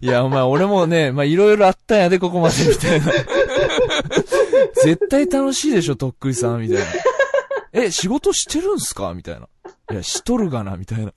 [0.00, 3.12] いや、お前俺もね、まあいろいろあったんやで、ここまで、みたいな。
[4.82, 6.84] 絶対楽しいでしょ、とっくりさん、みたいな。
[7.72, 9.14] え、仕事してるんすか？
[9.14, 9.48] みたいな。
[9.90, 11.12] いや、しとるがな、みたいな。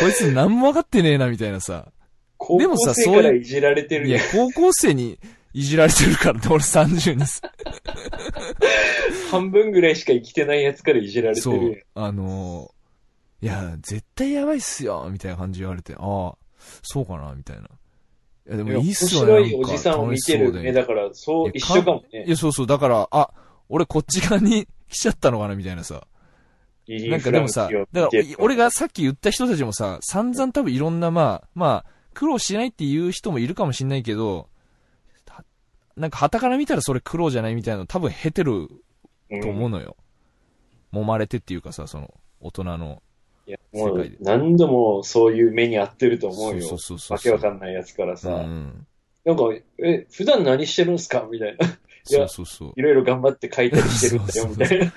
[0.00, 1.86] こいつ何も分かってねえな、みたいなさ。
[2.38, 5.18] 高でもさそういういじられてるいや高校生に
[5.58, 7.40] いじられてるからって、俺30にさ。
[9.32, 11.86] 半分ぐらいしか生きてないやつからいじられてそうる。
[11.96, 16.34] あのー、いや、絶対やばいっすよ、みたいな感じで言われて、ああ、
[16.82, 17.62] そうかな、みたいな。
[17.62, 17.66] い
[18.50, 18.72] や、でも。
[18.74, 19.48] いいっすよ面ね。
[19.48, 22.30] 白いおじさんを見てる目だから、そう、一緒かもねい。
[22.30, 23.30] や、そうそう、だから、あ、
[23.68, 26.06] 俺こっち側に来ちゃったのかな、みたいなさ。
[26.88, 34.57] なんかでもさ、だから、俺がさっき言った人たちもさ、散々多分いろんな、まあ、まあ、苦労しないっていう人もいるかもしんないけど、た
[35.98, 38.68] なんか旗から見たらそれ苦労じゃないみたいなの多分経てる
[39.30, 39.96] うんと思うのよ。
[40.92, 43.02] 揉まれてっていうかさ、その、大人の。
[43.46, 46.66] いや、もう何度もそういう目に遭ってると思うよ。
[46.66, 48.30] そうそうそうわけわかんないやつからさ。
[48.30, 48.86] うん。
[49.24, 49.42] なんか、
[49.84, 51.66] え、普段何してるんすかみたいな。
[51.66, 51.70] い
[52.04, 52.72] そやうそうそう。
[52.76, 54.92] いろいろ頑張って書いたりしてるんだよ、みたいな。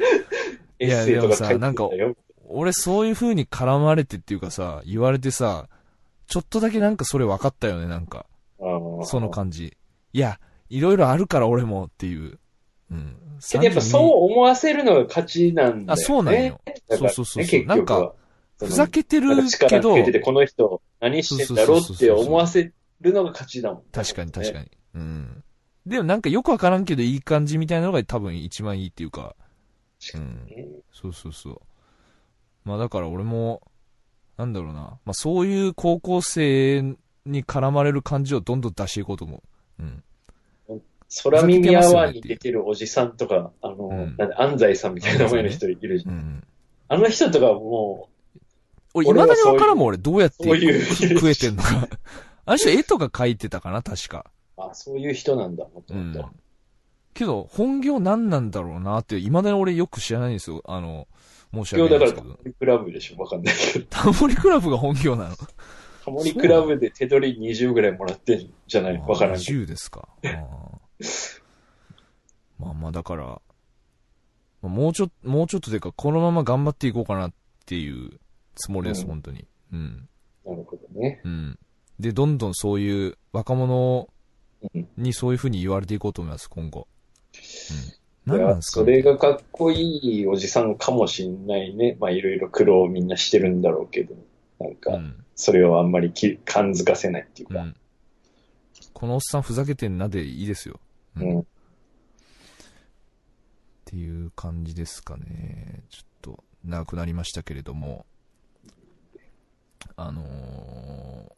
[0.79, 2.15] エッセイとか書いてるんだよ。
[2.47, 5.67] 俺そういう風に絡まれてっていうかさ、言われてさ、
[6.27, 8.25] ちょっとだけなんかそれ分かったよね、なんか。
[9.03, 9.77] その感じ。
[10.13, 10.39] いや、
[10.71, 12.39] いろいろあるから俺もっていう。
[12.89, 13.17] うん。
[13.49, 15.85] けどやっぱそう思わせるのが勝ちなんだよね。
[15.89, 16.61] あ、そうなんよ。
[16.89, 18.13] そうそうそうなんか、
[18.57, 23.83] ふざけてるけどつけ、てて、この人何してんだろうって思わせるのが勝ちだもん。
[23.91, 24.65] 確かに確かに。
[24.65, 24.71] に。
[24.95, 25.43] うん。
[25.85, 29.35] でもなんかよくわからんけどいい感じみたいなのが多分一番いいっていうか。
[30.13, 30.47] うん。
[30.93, 31.61] そうそうそう。
[32.63, 33.61] まあだから俺も、
[34.37, 34.99] なんだろうな。
[35.03, 36.95] まあそういう高校生
[37.25, 39.43] に絡まれる感じをどんどん出していこうと思
[39.79, 39.83] う。
[39.83, 40.03] うん。
[41.23, 46.13] 空耳アワーに出てるおじさんとか、あの、うんなんで安西さんみたいな名前の人いるじゃん。
[46.13, 46.43] うん。
[46.87, 48.09] あの人とかも
[48.93, 51.87] 俺、未だにわからんもん俺どうやって食えてんのか。
[52.45, 54.25] あの人絵とか描いてたかな確か。
[54.57, 56.29] う、あ、そういう人なんだ、もとうんもと。。
[57.13, 60.61] けど、本業何なんだろうなって、未だに俺よく知らないんですよ。
[60.65, 61.07] あの、
[61.53, 62.43] 申し今日だから訳ないですけど。
[62.43, 63.85] タモリクラブでしょわかんないけど。
[63.89, 65.35] タモリクラブが本業なの？
[66.03, 68.97] タモリクラブで手取り20ぐらいもらってんじゃない？
[69.05, 69.59] わからんけど。
[69.59, 70.07] 20ですか。
[72.59, 73.41] まあまあ、だから、ま
[74.63, 77.33] あもうちょっと、もうちょっとというか、このまま頑張っていこうかなっ
[77.65, 78.19] ていう
[78.55, 79.45] つもりです、うん本当に。
[79.73, 80.09] うん。
[80.45, 81.21] なるほどね。
[81.23, 81.59] うん。
[81.99, 84.07] で、どんどんそういう若者
[84.73, 86.87] うんにそういう風に言われていこうと思います、今後。
[88.27, 88.37] うん。
[88.37, 88.81] 何なんですか？
[88.81, 91.97] それがかっこいいおじさんかもしんないね。
[91.99, 94.13] まあいろいろ苦労をみんなしてるんだろうけど、
[94.59, 95.15] なんか、うん。
[95.35, 97.61] それをあんまりき感づかせないっていうか。
[97.61, 97.75] うん。
[98.93, 100.79] このおっさんふざけてんなでいいですよ。
[101.17, 101.39] うん。
[101.41, 101.43] っ
[103.85, 105.83] ていう感じですかね。
[105.89, 108.05] ちょっと長くなりましたけれども。
[109.95, 111.31] あのー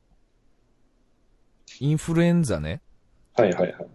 [1.80, 2.84] インフルエンザね、
[3.36, 3.88] はいはいはい。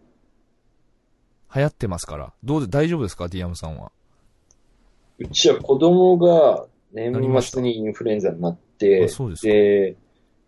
[1.54, 2.32] 流行ってますから。
[2.42, 3.28] どうで、大丈夫ですか？
[3.28, 3.92] ディアムさんは。
[5.18, 9.96] うちは子供が年末にインフルエンザになって、あそうですかで、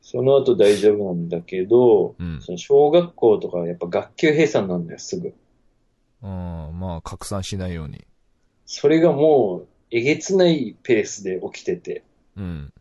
[0.03, 2.41] その後大丈夫なんだけど、うん。
[2.41, 5.35] その小学校とかやっぱ学級閉鎖なんだよ、すぐ。
[6.23, 8.05] うん、まあ、拡散しないように。
[8.67, 12.05] それがもう、えげつないペースで起きてて。
[12.37, 12.73] うん。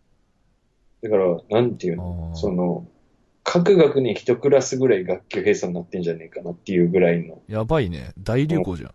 [1.02, 2.88] だから、なんていうあのーその、
[3.44, 7.42] 各学年一クラスぐらい学級閉鎖になってんじゃねえかなっていうぐらいの。
[7.48, 8.12] やばいね。
[8.20, 8.94] 大流行じゃん。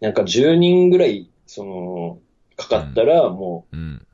[0.00, 2.18] なんか10人ぐらい、その、
[2.56, 3.80] かかったらもうん。
[3.80, 4.06] う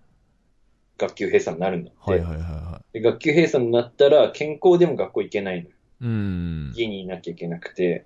[1.00, 2.10] 学級閉鎖になるんだって。
[2.10, 5.70] はいはいはいはで学級閉鎖になったら健康でも学校行けないの。
[6.02, 6.72] うん。
[6.74, 8.04] 家にいなきゃいけなくて。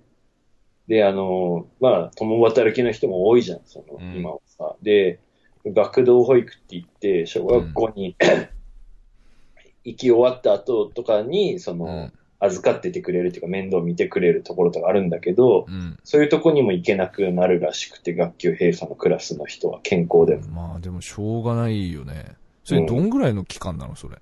[0.87, 4.75] で、あの、まあ、共働きの人も多いじゃん、その、うん今はさ。
[4.81, 5.19] で、
[5.65, 8.15] 学童保育って言って、小学校に、
[9.83, 12.13] 行き終わった後とかに、その、うん。
[12.37, 15.97] 預かっててくれるっていうか、面倒見てくれるところとかあるんだけど、うん。
[16.03, 20.47] そういうとこにも行けなくなるらしくて、学級閉鎖のクラスの人は健康でも。
[20.53, 22.35] まあ、でもしょうがないよね。
[22.65, 24.17] それ、どんぐらいの期間なのそれ？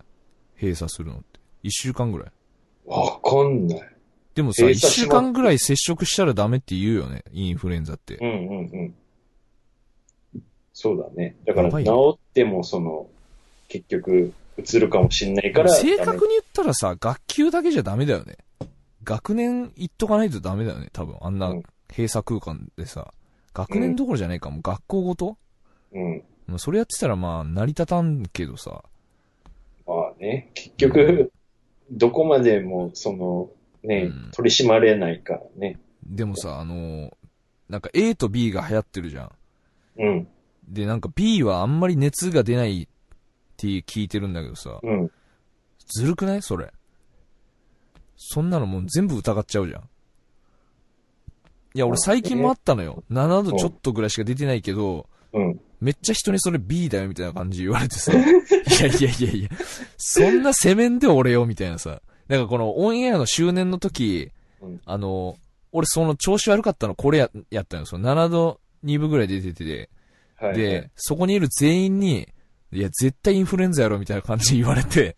[0.55, 1.39] 閉鎖するのって。
[1.63, 2.31] 一週間ぐらい。
[2.85, 3.89] わかんない。
[4.35, 7.23] でもさ、一週間ぐらい接触したらダメって言うよね。
[7.31, 8.25] インフルエンザってう。
[8.25, 8.95] んうんうん。
[10.73, 11.35] そうだね。
[11.45, 13.07] だから、治っても、その、
[13.69, 15.69] 結局、移るかもしんないから。
[15.69, 18.37] 正確に言ったらさ、学級だけじゃダメだよね。
[19.03, 20.89] 学年行っとかないとダメだよね。
[20.91, 23.13] 多分、あんなうん閉鎖空間でさ。
[23.53, 24.61] 学年どころじゃないかも。
[24.61, 25.37] 学校ごと？
[25.93, 26.23] うん。
[26.47, 28.83] まあそれやってたらまあ、成り立たんけどさ。
[29.85, 31.31] まあね、結局、
[31.91, 33.49] どこまでも、その、
[33.83, 35.79] ね、うん取り締まれないからね。
[36.05, 37.11] でもさ、あのー
[37.69, 39.31] なんか A と B が流行ってるじゃん。
[39.97, 40.27] うん、
[40.67, 42.87] で、なんか B はあんまり熱が出ないっ
[43.57, 44.79] て聞いてるんだけどさ。
[44.83, 45.11] うん。
[45.87, 46.41] ずるくない？
[46.41, 46.71] それ。
[48.15, 49.81] そんなのもう全部疑っちゃうじゃん。
[51.73, 53.03] いや、俺最近もあったのよ。
[53.09, 55.59] 7度ちょっとぐらいしか出てないけど、うん。
[55.83, 58.13] めっちゃ人にそれ B だよみたいな感じ言われてさ。
[58.13, 58.21] いや
[58.87, 59.49] いやいやいや、
[59.97, 62.01] そんな攻めんで俺よみたいなさ。
[62.29, 64.31] なんかこのオンエアの周年の時、
[64.61, 65.35] うんあの、
[65.73, 67.85] 俺その調子悪かったのこれや、やったのよ。
[67.85, 69.89] その7度2分ぐらい出てて、
[70.37, 70.57] はい、はい。
[70.57, 72.29] で、そこにいる全員に、
[72.71, 75.17] いや、絶対インフルエンザやろみたいな感じで言われて、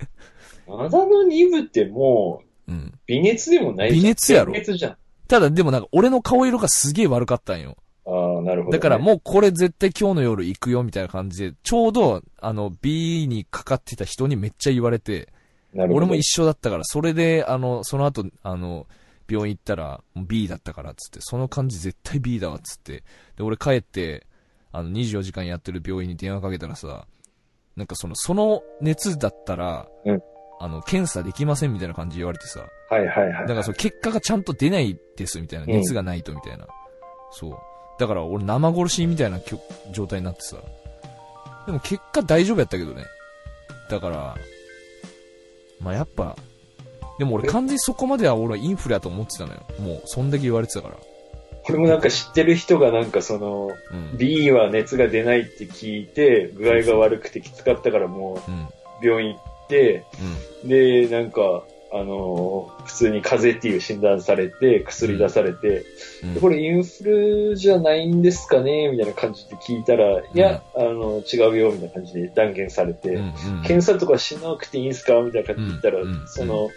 [0.67, 2.91] 7の2部ってもう、うん。
[3.05, 3.91] 微熱でもない。
[3.91, 4.97] 微熱やろ微熱じゃん。
[5.27, 7.77] ただでもなんか俺の顔色がすげえ悪かったんよ。
[8.05, 8.77] ああ、なるほど、ね。
[8.77, 15.29] だからもうこれ絶対今日の夜行くよみたいな感じで、ちょうどあの B にかかってた人にめっちゃ言われて、
[15.73, 15.97] なるほど。
[15.97, 18.87] 俺も一緒だったから、それで、あの、その後、あの、
[19.29, 23.03] 病院行ったら、B だったから、つって、その感じ絶対 B だわ、つって。
[23.35, 24.25] で、俺帰って、
[24.71, 27.07] あの、24時間やってる病院に電話かけたらさ、
[27.75, 30.21] なんかその、その熱だったら、うん
[30.57, 33.41] あの、検査できませんみたいな感じで言われてさ、はいはいはい。
[33.41, 35.65] だからその結果がちゃんと出ないです、みたいな。
[35.65, 36.65] うん熱がないと、みたいな。
[37.31, 37.74] そう。
[37.97, 39.39] だから俺生殺しみたいな
[39.91, 40.57] 状態になってさ。
[41.65, 43.03] でも結果大丈夫やったけどね。
[43.89, 44.35] だから、
[45.79, 46.35] まあやっぱ、
[47.17, 49.61] でも俺完全にそこまでは俺はインフレやと思ってたのよ。
[49.79, 50.95] もう、そんだけ言われてたから。
[51.63, 54.17] これもなんか知ってる人がなんかその、うん。
[54.17, 58.63] B は熱が出ないって聞いて、具合が悪くてきつかったからもうん。
[58.63, 58.67] う
[59.01, 60.05] 病院行って、
[60.63, 61.63] で、なんか、
[61.95, 65.85] あのー普通に風邪っていう診断されて、薬出されて、
[66.23, 66.33] うん。
[66.35, 73.33] でこれインフルじゃないんですかねみたいな感じで聞いたら、いや、あの、違うよ、みたいな感じで断言されて、うん、うん。
[73.63, 76.69] 検査とかしなくていいんすかみたいな感じで言ったら、うんうんその、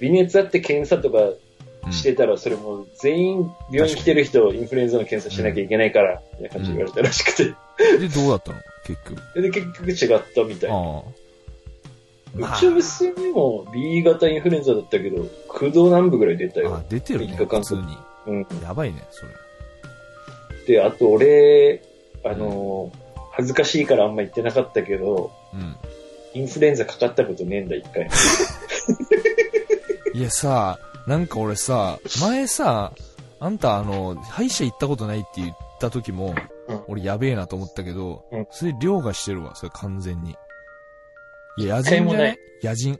[0.00, 7.44] 微熱あって検査とかうんしてたら、それもう全員病院来てる人、インフルエンザの検査しなきゃいけないから、みたいな感じで言われたらしくて。
[7.44, 8.58] で、どうだったの？
[8.84, 9.42] 結局。
[9.42, 11.02] で、結局違ったみたいな。
[12.42, 12.48] ああ。
[12.50, 17.36] まあうちは別にも B 型インフルエンザだったけど、空洞南部ぐらい出たあよ。、出てるね。
[17.36, 17.82] 普通に。
[18.26, 18.46] うん。
[18.62, 19.32] やばいね、それ。
[20.66, 21.82] で、あと俺、
[22.24, 23.06] あのー
[23.36, 25.76] 恥ずかしいからあんま言ってなかったけど、うん。
[26.32, 28.08] インフルエンザかかったことねえんだ、一回。
[30.14, 32.92] いやさ、なんか俺さ、前さ、
[33.38, 36.34] あんたあの、歯医者行ったことないって言った時も、
[36.68, 40.34] うん俺やべえなと思ったけど、うんそれ凌駕してるわ、それ完全に。
[41.58, 42.66] 野一回もないい？
[42.66, 42.98] 野人。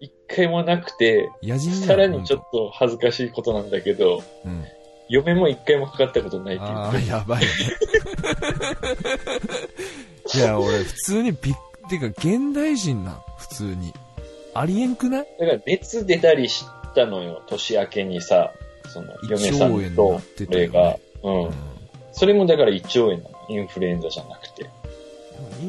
[0.00, 4.64] 一回もなくて、野人さらにちょっと恥ずかしいことなんだけど、うん。
[5.08, 7.06] 嫁も一回もかかったことないって言ああ、って。
[7.06, 7.48] やばいね。
[10.34, 11.54] いや、俺普通にびっ、
[11.88, 13.92] てか現代人なん、普通に。
[14.54, 15.26] ありえんくない？
[15.40, 16.64] だから熱出たりし
[16.94, 18.52] たのよ、年明けにさ、
[18.88, 20.96] その、嫁さんと俺が。
[21.22, 21.42] うん。
[21.44, 21.52] うん
[22.12, 23.30] それもだから胃腸炎なの。
[23.48, 24.68] インフルエンザじゃなくて。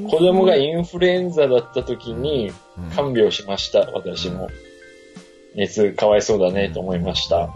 [0.10, 4.50] 子供がインフルエンザだった時にうん看病しました、私も。
[5.56, 7.50] 熱かわいそうだねと思いました。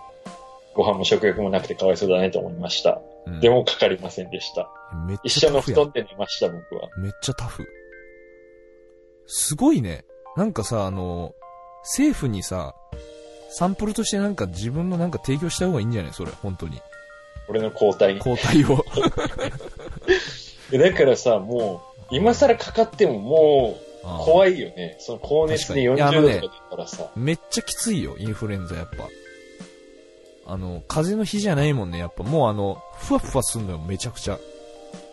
[0.74, 3.02] ご飯も食欲もなくてかわいそうだねと思いました。
[3.26, 4.70] うんでもかかりませんでした。
[5.08, 6.90] めっ一緒の布ちゃタフやん団で寝ました、僕は。
[6.98, 7.66] めっちゃタフ。
[9.28, 10.06] すごいね。
[10.38, 11.34] なんかさ、あの、
[11.84, 12.76] 政府にさ、
[13.50, 16.14] サンプルとしてなんか自分のなんか提供した方がいいんじゃない？
[16.14, 16.80] それ、本当に。
[17.48, 18.20] 俺の抗体。
[18.20, 18.84] 抗体を。
[20.72, 24.98] でだからさ、もう、今更かかってももう、怖いよね。
[25.00, 27.12] その高熱で40確かにいやあのね度とか出たらさ。
[27.16, 29.08] めっちゃきついよ、インフルエンザやっぱ。
[30.48, 32.24] あの、風邪の日じゃないもんね、やっぱ。
[32.24, 34.38] もうあの、ふわふわすんのよ、めちゃくちゃ。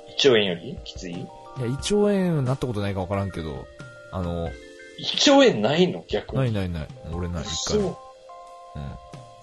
[0.09, 1.13] 胃腸炎よりきつい？
[1.13, 1.17] い
[1.61, 3.65] や、胃腸炎なったことないかわからんけど、
[4.11, 4.51] あの、
[4.99, 6.05] 胃腸炎ないの？
[6.07, 6.39] 逆に。
[6.39, 6.89] ないないない。
[7.15, 7.99] 俺ない、一回も。
[8.75, 8.79] そう。
[8.79, 8.93] うん。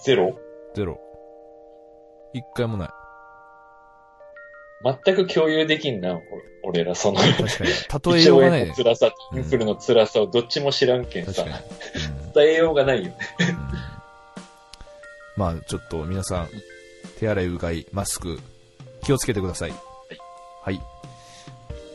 [0.04, 0.38] ゼロ？
[0.76, 1.00] ゼロ。
[2.34, 2.90] 一回もない。
[4.84, 6.24] 全く共有できんな、俺
[6.62, 7.20] 俺ら、その。
[7.20, 8.12] 確。
[8.12, 8.74] 例えようがないね。
[8.76, 11.46] 辛さインフルの辛さをどっちも知らんけんさ
[12.36, 13.18] 伝えようがないよね。
[13.40, 13.44] う
[13.86, 13.90] ん
[15.40, 16.50] まあ、ちょっと皆さん、
[17.18, 18.42] 手洗いうがい、マスク、
[19.04, 19.74] 気をつけてください。
[20.64, 20.82] はい。